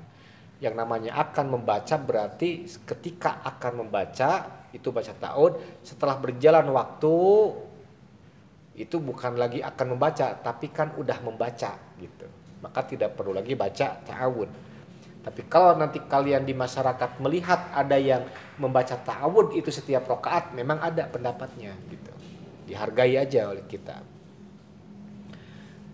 yang 0.59 0.75
namanya 0.75 1.15
akan 1.15 1.59
membaca 1.59 1.95
berarti 1.95 2.67
ketika 2.83 3.39
akan 3.47 3.87
membaca 3.87 4.63
itu 4.75 4.91
baca 4.91 5.11
ta'awud 5.15 5.83
setelah 5.83 6.19
berjalan 6.19 6.65
waktu 6.71 7.15
itu 8.73 8.97
bukan 8.99 9.37
lagi 9.37 9.59
akan 9.63 9.95
membaca 9.95 10.33
tapi 10.39 10.71
kan 10.71 10.95
udah 10.99 11.19
membaca 11.23 11.79
gitu. 11.99 12.27
Maka 12.63 12.79
tidak 12.87 13.15
perlu 13.15 13.35
lagi 13.35 13.55
baca 13.55 14.03
ta'awud 14.07 14.49
tapi 15.23 15.47
kalau 15.47 15.79
nanti 15.79 16.03
kalian 16.03 16.43
di 16.43 16.51
masyarakat 16.51 17.23
melihat 17.23 17.71
ada 17.71 17.95
yang 17.95 18.27
membaca 18.59 18.99
ta'awud 18.99 19.55
itu 19.55 19.71
setiap 19.71 20.03
rokaat 20.03 20.51
memang 20.51 20.83
ada 20.83 21.07
pendapatnya 21.07 21.71
gitu 21.87 22.12
dihargai 22.65 23.19
aja 23.19 23.51
oleh 23.51 23.63
kita 23.67 24.01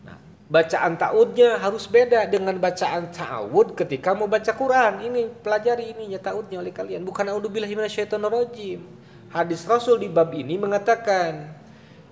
nah 0.06 0.18
bacaan 0.48 0.96
ta'awudnya 0.96 1.60
harus 1.62 1.86
beda 1.86 2.26
dengan 2.30 2.58
bacaan 2.58 3.12
ta'awud 3.12 3.78
ketika 3.78 4.16
mau 4.18 4.30
baca 4.30 4.54
Quran 4.54 5.06
ini 5.06 5.30
pelajari 5.44 5.94
ini 5.98 6.14
ya 6.14 6.20
ta'awudnya 6.22 6.62
oleh 6.62 6.74
kalian 6.74 7.06
bukan 7.06 7.28
a'udzubillahi 7.30 7.74
minasyaitonirrajim 7.76 8.80
hadis 9.30 9.66
Rasul 9.70 10.02
di 10.02 10.10
bab 10.10 10.34
ini 10.34 10.58
mengatakan 10.58 11.60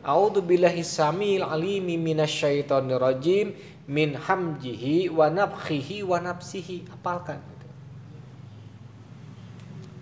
A'udzu 0.08 0.40
billahi 0.40 0.88
samil 0.88 1.44
alimi 1.44 2.00
minasyaitonir 2.00 2.96
rajim 2.96 3.52
min 3.92 4.16
hamjihi 4.16 5.12
wa 5.12 5.28
nafkhihi 5.28 6.08
wa 6.08 6.24
nafsihi. 6.24 6.88
Apalkan. 6.96 7.44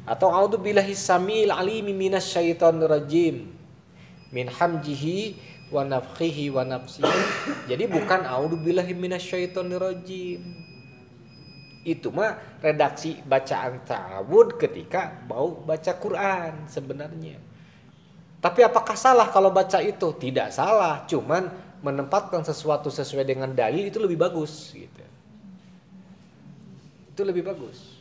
Atau 0.06 0.30
a'udzu 0.30 0.62
billahi 0.62 0.94
samil 0.94 1.50
alimi 1.50 1.90
minasyaitonir 1.90 2.86
rajim 2.86 3.50
min 4.36 4.52
hamjihi 4.52 5.40
wa 5.72 5.88
nafkhihi 5.88 6.52
wa 6.52 6.68
nafsihi. 6.68 7.22
Jadi 7.72 7.88
bukan 7.88 8.28
a'udzu 8.28 8.60
billahi 8.60 8.92
minasyaitonir 8.92 9.80
rajim. 9.80 10.44
Itu 11.88 12.12
mah 12.12 12.60
redaksi 12.60 13.24
bacaan 13.24 13.88
ta'awud 13.88 14.60
ketika 14.60 15.24
mau 15.32 15.56
baca 15.64 15.96
Quran 15.96 16.68
sebenarnya. 16.68 17.40
Tapi 18.44 18.62
apakah 18.62 19.00
salah 19.00 19.32
kalau 19.32 19.50
baca 19.50 19.80
itu? 19.80 20.12
Tidak 20.12 20.52
salah, 20.52 21.08
cuman 21.08 21.50
menempatkan 21.82 22.44
sesuatu 22.44 22.92
sesuai 22.92 23.24
dengan 23.24 23.54
dalil 23.54 23.88
itu 23.88 24.02
lebih 24.02 24.18
bagus 24.20 24.74
gitu. 24.74 25.06
Itu 27.16 27.22
lebih 27.24 27.48
bagus. 27.48 27.95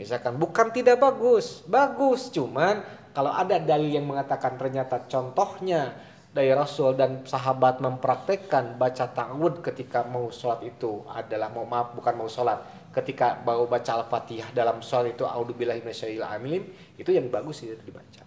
Misalkan 0.00 0.40
bukan 0.40 0.72
tidak 0.72 0.96
bagus, 0.96 1.60
bagus, 1.68 2.32
cuman 2.32 2.80
kalau 3.12 3.36
ada 3.36 3.60
dalil 3.60 3.92
yang 3.92 4.08
mengatakan 4.08 4.56
ternyata 4.56 5.04
contohnya 5.04 5.92
dari 6.32 6.48
Rasul 6.56 6.96
dan 6.96 7.20
sahabat 7.26 7.84
mempraktekkan 7.84 8.80
baca 8.80 9.12
ta'awud 9.12 9.60
ketika 9.60 10.08
mau 10.08 10.32
sholat 10.32 10.64
itu 10.64 11.04
adalah 11.04 11.52
mau 11.52 11.68
maaf 11.68 11.92
bukan 11.92 12.16
mau 12.16 12.30
sholat 12.32 12.64
ketika 12.96 13.44
mau 13.44 13.68
baca 13.68 14.00
Al-Fatihah 14.00 14.56
dalam 14.56 14.80
sholat 14.80 15.12
itu 15.12 15.26
minasyaitonir 15.28 16.62
itu 16.96 17.10
yang 17.12 17.28
bagus 17.28 17.60
itu 17.60 17.76
dibaca. 17.84 18.24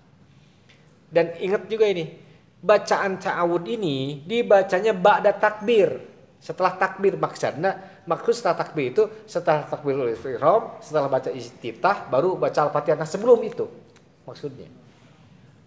Dan 1.09 1.33
ingat 1.41 1.65
juga 1.65 1.89
ini, 1.89 2.09
bacaan 2.61 3.17
ta'awud 3.17 3.65
ini 3.65 4.21
dibacanya 4.29 4.93
ba'da 4.93 5.33
takbir. 5.33 5.89
Setelah 6.43 6.75
takbir 6.75 7.15
maksudnya, 7.15 7.92
maksud 8.03 8.35
setelah 8.35 8.57
takbir 8.59 8.91
itu 8.91 9.03
setelah 9.27 9.63
takbir 9.67 9.95
ihram, 10.11 10.75
setelah 10.83 11.07
baca 11.07 11.29
istiftah 11.31 12.07
baru 12.11 12.35
baca 12.35 12.69
Al-Fatihah. 12.69 12.97
Nah, 12.99 13.09
sebelum 13.09 13.39
itu 13.43 13.67
maksudnya. 14.27 14.67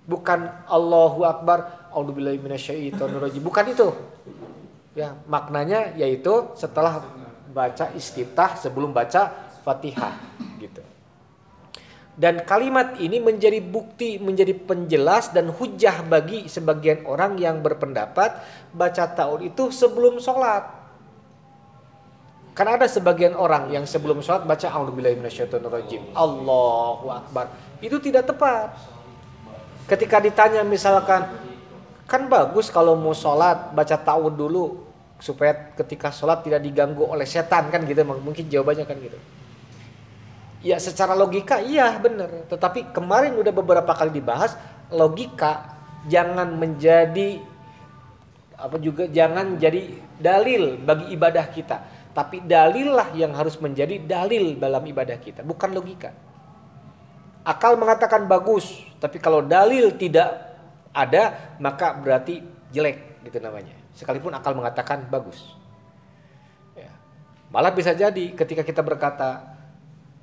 Bukan 0.07 0.71
Allahu 0.71 1.27
Akbar, 1.27 1.91
auzubillahi 1.91 2.39
minasyaitonir 2.39 3.19
rajim. 3.19 3.43
Bukan 3.43 3.65
itu. 3.75 3.91
Ya, 4.95 5.19
maknanya 5.27 5.99
yaitu 5.99 6.55
setelah 6.55 7.03
baca 7.51 7.91
istiftah 7.97 8.55
sebelum 8.55 8.95
baca 8.95 9.51
Fatihah 9.67 10.15
gitu. 10.63 10.79
Dan 12.17 12.49
kalimat 12.49 12.97
ini 12.97 13.21
menjadi 13.21 13.61
bukti, 13.61 14.17
menjadi 14.17 14.57
penjelas 14.57 15.37
dan 15.37 15.53
hujah 15.53 16.01
bagi 16.01 16.49
sebagian 16.49 17.05
orang 17.05 17.37
yang 17.37 17.61
berpendapat 17.61 18.41
baca 18.73 19.05
taun 19.13 19.45
itu 19.45 19.69
sebelum 19.69 20.17
sholat. 20.17 20.65
Karena 22.57 22.81
ada 22.81 22.89
sebagian 22.89 23.37
orang 23.37 23.69
yang 23.69 23.85
sebelum 23.85 24.25
sholat 24.25 24.49
baca 24.49 24.65
A'udzubillahiminasyaitonirrajim. 24.65 26.17
Allahu 26.17 27.13
Akbar. 27.13 27.53
Itu 27.85 28.01
tidak 28.01 28.33
tepat. 28.33 28.73
Ketika 29.85 30.25
ditanya 30.25 30.65
misalkan, 30.65 31.29
kan 32.09 32.23
bagus 32.33 32.73
kalau 32.73 32.97
mau 32.97 33.13
sholat 33.13 33.77
baca 33.77 33.97
ta'awud 34.01 34.35
dulu 34.35 34.87
supaya 35.19 35.75
ketika 35.75 36.15
sholat 36.15 36.41
tidak 36.47 36.63
diganggu 36.63 37.03
oleh 37.03 37.27
setan 37.27 37.69
kan 37.73 37.83
gitu 37.83 38.05
mungkin 38.05 38.47
jawabannya 38.47 38.85
kan 38.85 38.97
gitu 39.01 39.19
ya 40.61 40.77
secara 40.77 41.17
logika 41.17 41.59
iya 41.59 41.97
bener 41.97 42.47
tetapi 42.53 42.93
kemarin 42.93 43.35
udah 43.35 43.53
beberapa 43.53 43.93
kali 43.97 44.13
dibahas 44.13 44.55
logika 44.93 45.73
jangan 46.07 46.53
menjadi 46.55 47.41
apa 48.57 48.77
juga 48.81 49.05
jangan 49.09 49.57
jadi 49.57 50.01
dalil 50.17 50.81
bagi 50.81 51.13
ibadah 51.13 51.45
kita 51.49 51.77
tapi 52.17 52.41
dalil 52.41 52.97
lah 52.97 53.13
yang 53.13 53.37
harus 53.37 53.61
menjadi 53.61 54.01
dalil 54.01 54.57
dalam 54.57 54.81
ibadah 54.89 55.21
kita 55.21 55.45
bukan 55.45 55.77
logika 55.77 56.17
akal 57.45 57.77
mengatakan 57.77 58.25
bagus 58.25 58.81
tapi 58.97 59.21
kalau 59.21 59.45
dalil 59.45 59.93
tidak 60.01 60.33
ada 60.97 61.55
maka 61.61 61.93
berarti 62.01 62.41
jelek 62.73 63.21
gitu 63.29 63.37
namanya 63.37 63.87
sekalipun 63.97 64.37
akal 64.37 64.53
mengatakan 64.53 65.09
bagus. 65.09 65.57
Ya. 66.77 66.93
Malah 67.49 67.73
bisa 67.73 67.97
jadi 67.97 68.37
ketika 68.37 68.61
kita 68.61 68.85
berkata 68.85 69.57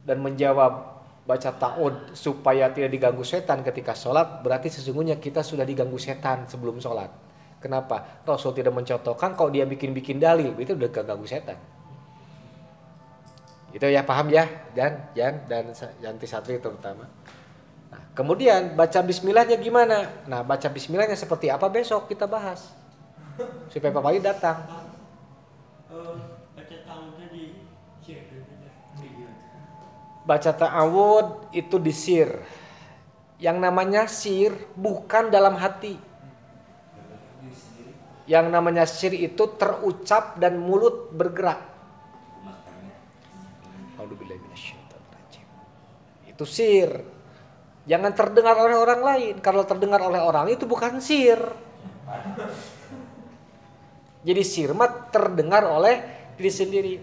dan 0.05 0.21
menjawab 0.21 0.93
baca 1.25 1.49
ta'ud 1.49 2.13
supaya 2.13 2.69
tidak 2.69 2.93
diganggu 2.93 3.25
setan 3.25 3.65
ketika 3.65 3.97
sholat 3.97 4.45
berarti 4.45 4.69
sesungguhnya 4.69 5.17
kita 5.17 5.41
sudah 5.41 5.65
diganggu 5.65 5.97
setan 5.97 6.45
sebelum 6.45 6.77
sholat. 6.77 7.09
Kenapa? 7.57 8.21
Rasul 8.27 8.53
tidak 8.53 8.75
mencontohkan 8.75 9.39
kalau 9.39 9.49
dia 9.49 9.63
bikin-bikin 9.63 10.19
dalil 10.19 10.53
itu 10.59 10.75
udah 10.77 10.89
ganggu 10.93 11.25
setan. 11.25 11.57
Itu 13.73 13.89
ya 13.89 14.05
paham 14.05 14.29
ya. 14.29 14.45
Dan 14.77 15.09
Jan 15.17 15.49
dan 15.49 15.73
Yanti 15.97 16.29
Satri 16.29 16.61
terutama. 16.61 17.09
Nah, 17.89 18.01
kemudian 18.13 18.77
baca 18.77 19.01
bismillahnya 19.01 19.57
gimana? 19.57 20.23
Nah, 20.29 20.45
baca 20.45 20.69
bismillahnya 20.69 21.17
seperti 21.17 21.49
apa 21.49 21.65
besok 21.73 22.05
kita 22.05 22.29
bahas. 22.29 22.69
Supaya 23.73 23.89
papanya 23.89 24.31
datang. 24.31 24.61
Baca 30.23 30.51
ta'awud 30.55 31.51
itu 31.51 31.75
disir 31.83 32.31
yang 33.43 33.59
namanya 33.59 34.07
sir 34.07 34.55
bukan 34.77 35.27
dalam 35.27 35.59
hati. 35.59 35.99
Yang 38.23 38.45
namanya 38.47 38.87
sir 38.87 39.11
itu 39.11 39.43
terucap 39.59 40.39
dan 40.39 40.55
mulut 40.55 41.11
bergerak 41.11 41.72
itu 46.43 46.45
sir 46.51 46.91
jangan 47.87 48.11
terdengar 48.11 48.59
oleh 48.59 48.75
orang 48.75 48.99
lain 48.99 49.35
kalau 49.39 49.63
terdengar 49.63 50.03
oleh 50.03 50.19
orang 50.19 50.51
itu 50.51 50.67
bukan 50.67 50.99
sir 50.99 51.39
jadi 54.23 54.39
sirmat 54.39 55.11
terdengar 55.11 55.67
oleh 55.67 55.99
diri 56.39 56.51
sendiri. 56.51 56.93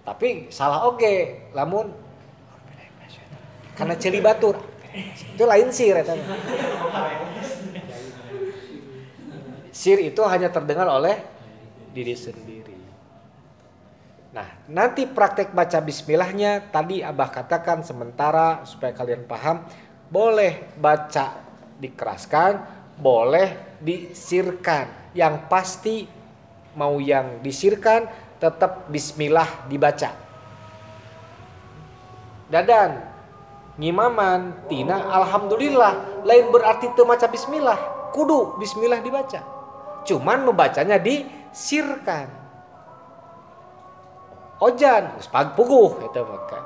Tapi 0.00 0.48
salah 0.48 0.88
oke, 0.88 0.96
okay. 0.96 1.18
lamun 1.52 1.92
karena 3.76 3.94
celi 4.00 4.24
batur. 4.24 4.56
Itu 5.36 5.44
lain 5.44 5.70
sir 5.70 5.94
ya, 6.02 6.04
Sir 9.70 9.98
itu 10.02 10.20
hanya 10.26 10.50
terdengar 10.50 10.88
oleh 10.88 11.20
diri 11.94 12.16
sendiri. 12.16 12.69
Nah, 14.30 14.46
nanti 14.70 15.10
praktek 15.10 15.50
baca 15.50 15.82
bismillahnya 15.82 16.70
tadi 16.70 17.02
Abah 17.02 17.34
katakan 17.34 17.82
sementara 17.82 18.62
supaya 18.62 18.94
kalian 18.94 19.26
paham, 19.26 19.66
boleh 20.06 20.70
baca 20.78 21.34
dikeraskan, 21.82 22.62
boleh 22.94 23.78
disirkan. 23.82 25.10
Yang 25.18 25.34
pasti 25.50 25.96
mau 26.78 27.02
yang 27.02 27.42
disirkan 27.42 28.06
tetap 28.38 28.86
bismillah 28.86 29.66
dibaca. 29.66 30.14
Dadan, 32.46 33.02
ngimaman, 33.82 34.70
tina, 34.70 35.10
alhamdulillah. 35.10 36.22
Lain 36.22 36.54
berarti 36.54 36.94
itu 36.94 37.02
maca 37.02 37.26
bismillah. 37.26 37.78
Kudu 38.14 38.62
bismillah 38.62 39.02
dibaca. 39.02 39.42
Cuman 40.06 40.46
membacanya 40.46 41.02
disirkan. 41.02 42.39
Ojan, 44.60 45.16
puguh 45.56 46.04
itu 46.04 46.20
maka. 46.20 46.60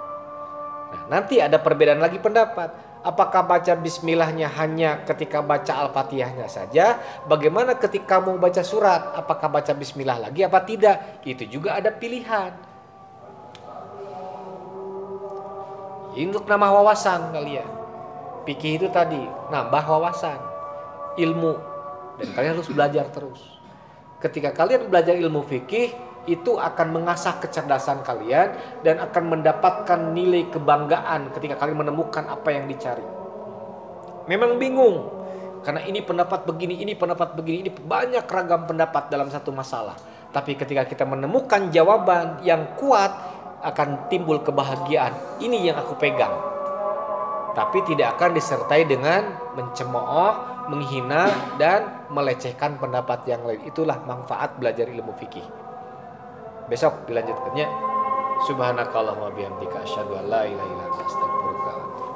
Nah, 0.90 1.02
nanti 1.18 1.38
ada 1.38 1.62
perbedaan 1.62 2.02
lagi 2.02 2.18
pendapat 2.18 2.94
Apakah 3.04 3.44
baca 3.44 3.76
bismillahnya 3.76 4.48
hanya 4.56 5.04
ketika 5.04 5.44
baca 5.44 5.76
al-fatihahnya 5.84 6.48
saja? 6.48 6.96
Bagaimana 7.28 7.76
ketika 7.76 8.16
mau 8.16 8.40
baca 8.40 8.64
surat? 8.64 9.12
Apakah 9.12 9.52
baca 9.52 9.76
bismillah 9.76 10.24
lagi 10.24 10.40
apa 10.40 10.64
tidak? 10.64 11.20
Itu 11.20 11.44
juga 11.44 11.76
ada 11.76 11.92
pilihan. 11.92 12.56
Ini 16.16 16.32
untuk 16.32 16.48
nambah 16.48 16.70
wawasan 16.80 17.28
kalian. 17.36 17.68
Fikih 18.48 18.80
itu 18.80 18.88
tadi 18.88 19.20
nambah 19.52 19.84
wawasan, 19.84 20.40
ilmu 21.20 21.60
dan 22.16 22.28
kalian 22.32 22.56
harus 22.56 22.72
belajar 22.72 23.04
terus. 23.12 23.60
Ketika 24.16 24.56
kalian 24.56 24.88
belajar 24.88 25.12
ilmu 25.12 25.44
fikih 25.44 25.92
itu 26.24 26.56
akan 26.56 26.94
mengasah 26.94 27.36
kecerdasan 27.40 28.00
kalian 28.00 28.56
dan 28.80 29.00
akan 29.00 29.38
mendapatkan 29.38 30.00
nilai 30.12 30.48
kebanggaan 30.48 31.32
ketika 31.36 31.60
kalian 31.60 31.84
menemukan 31.84 32.24
apa 32.28 32.48
yang 32.52 32.64
dicari. 32.68 33.04
Memang 34.24 34.56
bingung 34.56 35.24
karena 35.64 35.80
ini 35.84 36.04
pendapat 36.04 36.44
begini, 36.44 36.80
ini 36.80 36.92
pendapat 36.92 37.36
begini, 37.36 37.68
ini 37.68 37.70
banyak 37.72 38.28
ragam 38.28 38.68
pendapat 38.68 39.08
dalam 39.08 39.32
satu 39.32 39.48
masalah. 39.52 39.96
Tapi 40.28 40.58
ketika 40.60 40.84
kita 40.84 41.08
menemukan 41.08 41.72
jawaban 41.72 42.42
yang 42.44 42.76
kuat 42.76 43.34
akan 43.64 44.12
timbul 44.12 44.44
kebahagiaan. 44.44 45.40
Ini 45.40 45.72
yang 45.72 45.76
aku 45.80 45.96
pegang. 45.96 46.36
Tapi 47.56 47.80
tidak 47.88 48.20
akan 48.20 48.36
disertai 48.36 48.84
dengan 48.84 49.22
mencemooh, 49.56 50.68
menghina 50.68 51.32
dan 51.56 52.04
melecehkan 52.12 52.76
pendapat 52.76 53.24
yang 53.24 53.40
lain. 53.46 53.64
Itulah 53.64 54.04
manfaat 54.04 54.60
belajar 54.60 54.84
ilmu 54.84 55.16
fikih. 55.16 55.63
Besok 56.64 57.04
dilanjutkannya. 57.04 57.68
Subhanakallahumma 58.48 59.36
bihamdika 59.36 59.84
asyhadu 59.84 60.16
an 60.16 60.32
la 60.32 60.48
ilaha 60.48 60.64
illa 60.64 60.84
anta 60.88 61.02
astaghfiruka 61.04 61.70
wa 61.70 61.84
atubu 61.84 62.14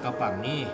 kapan 0.04 0.40
nih? 0.40 0.64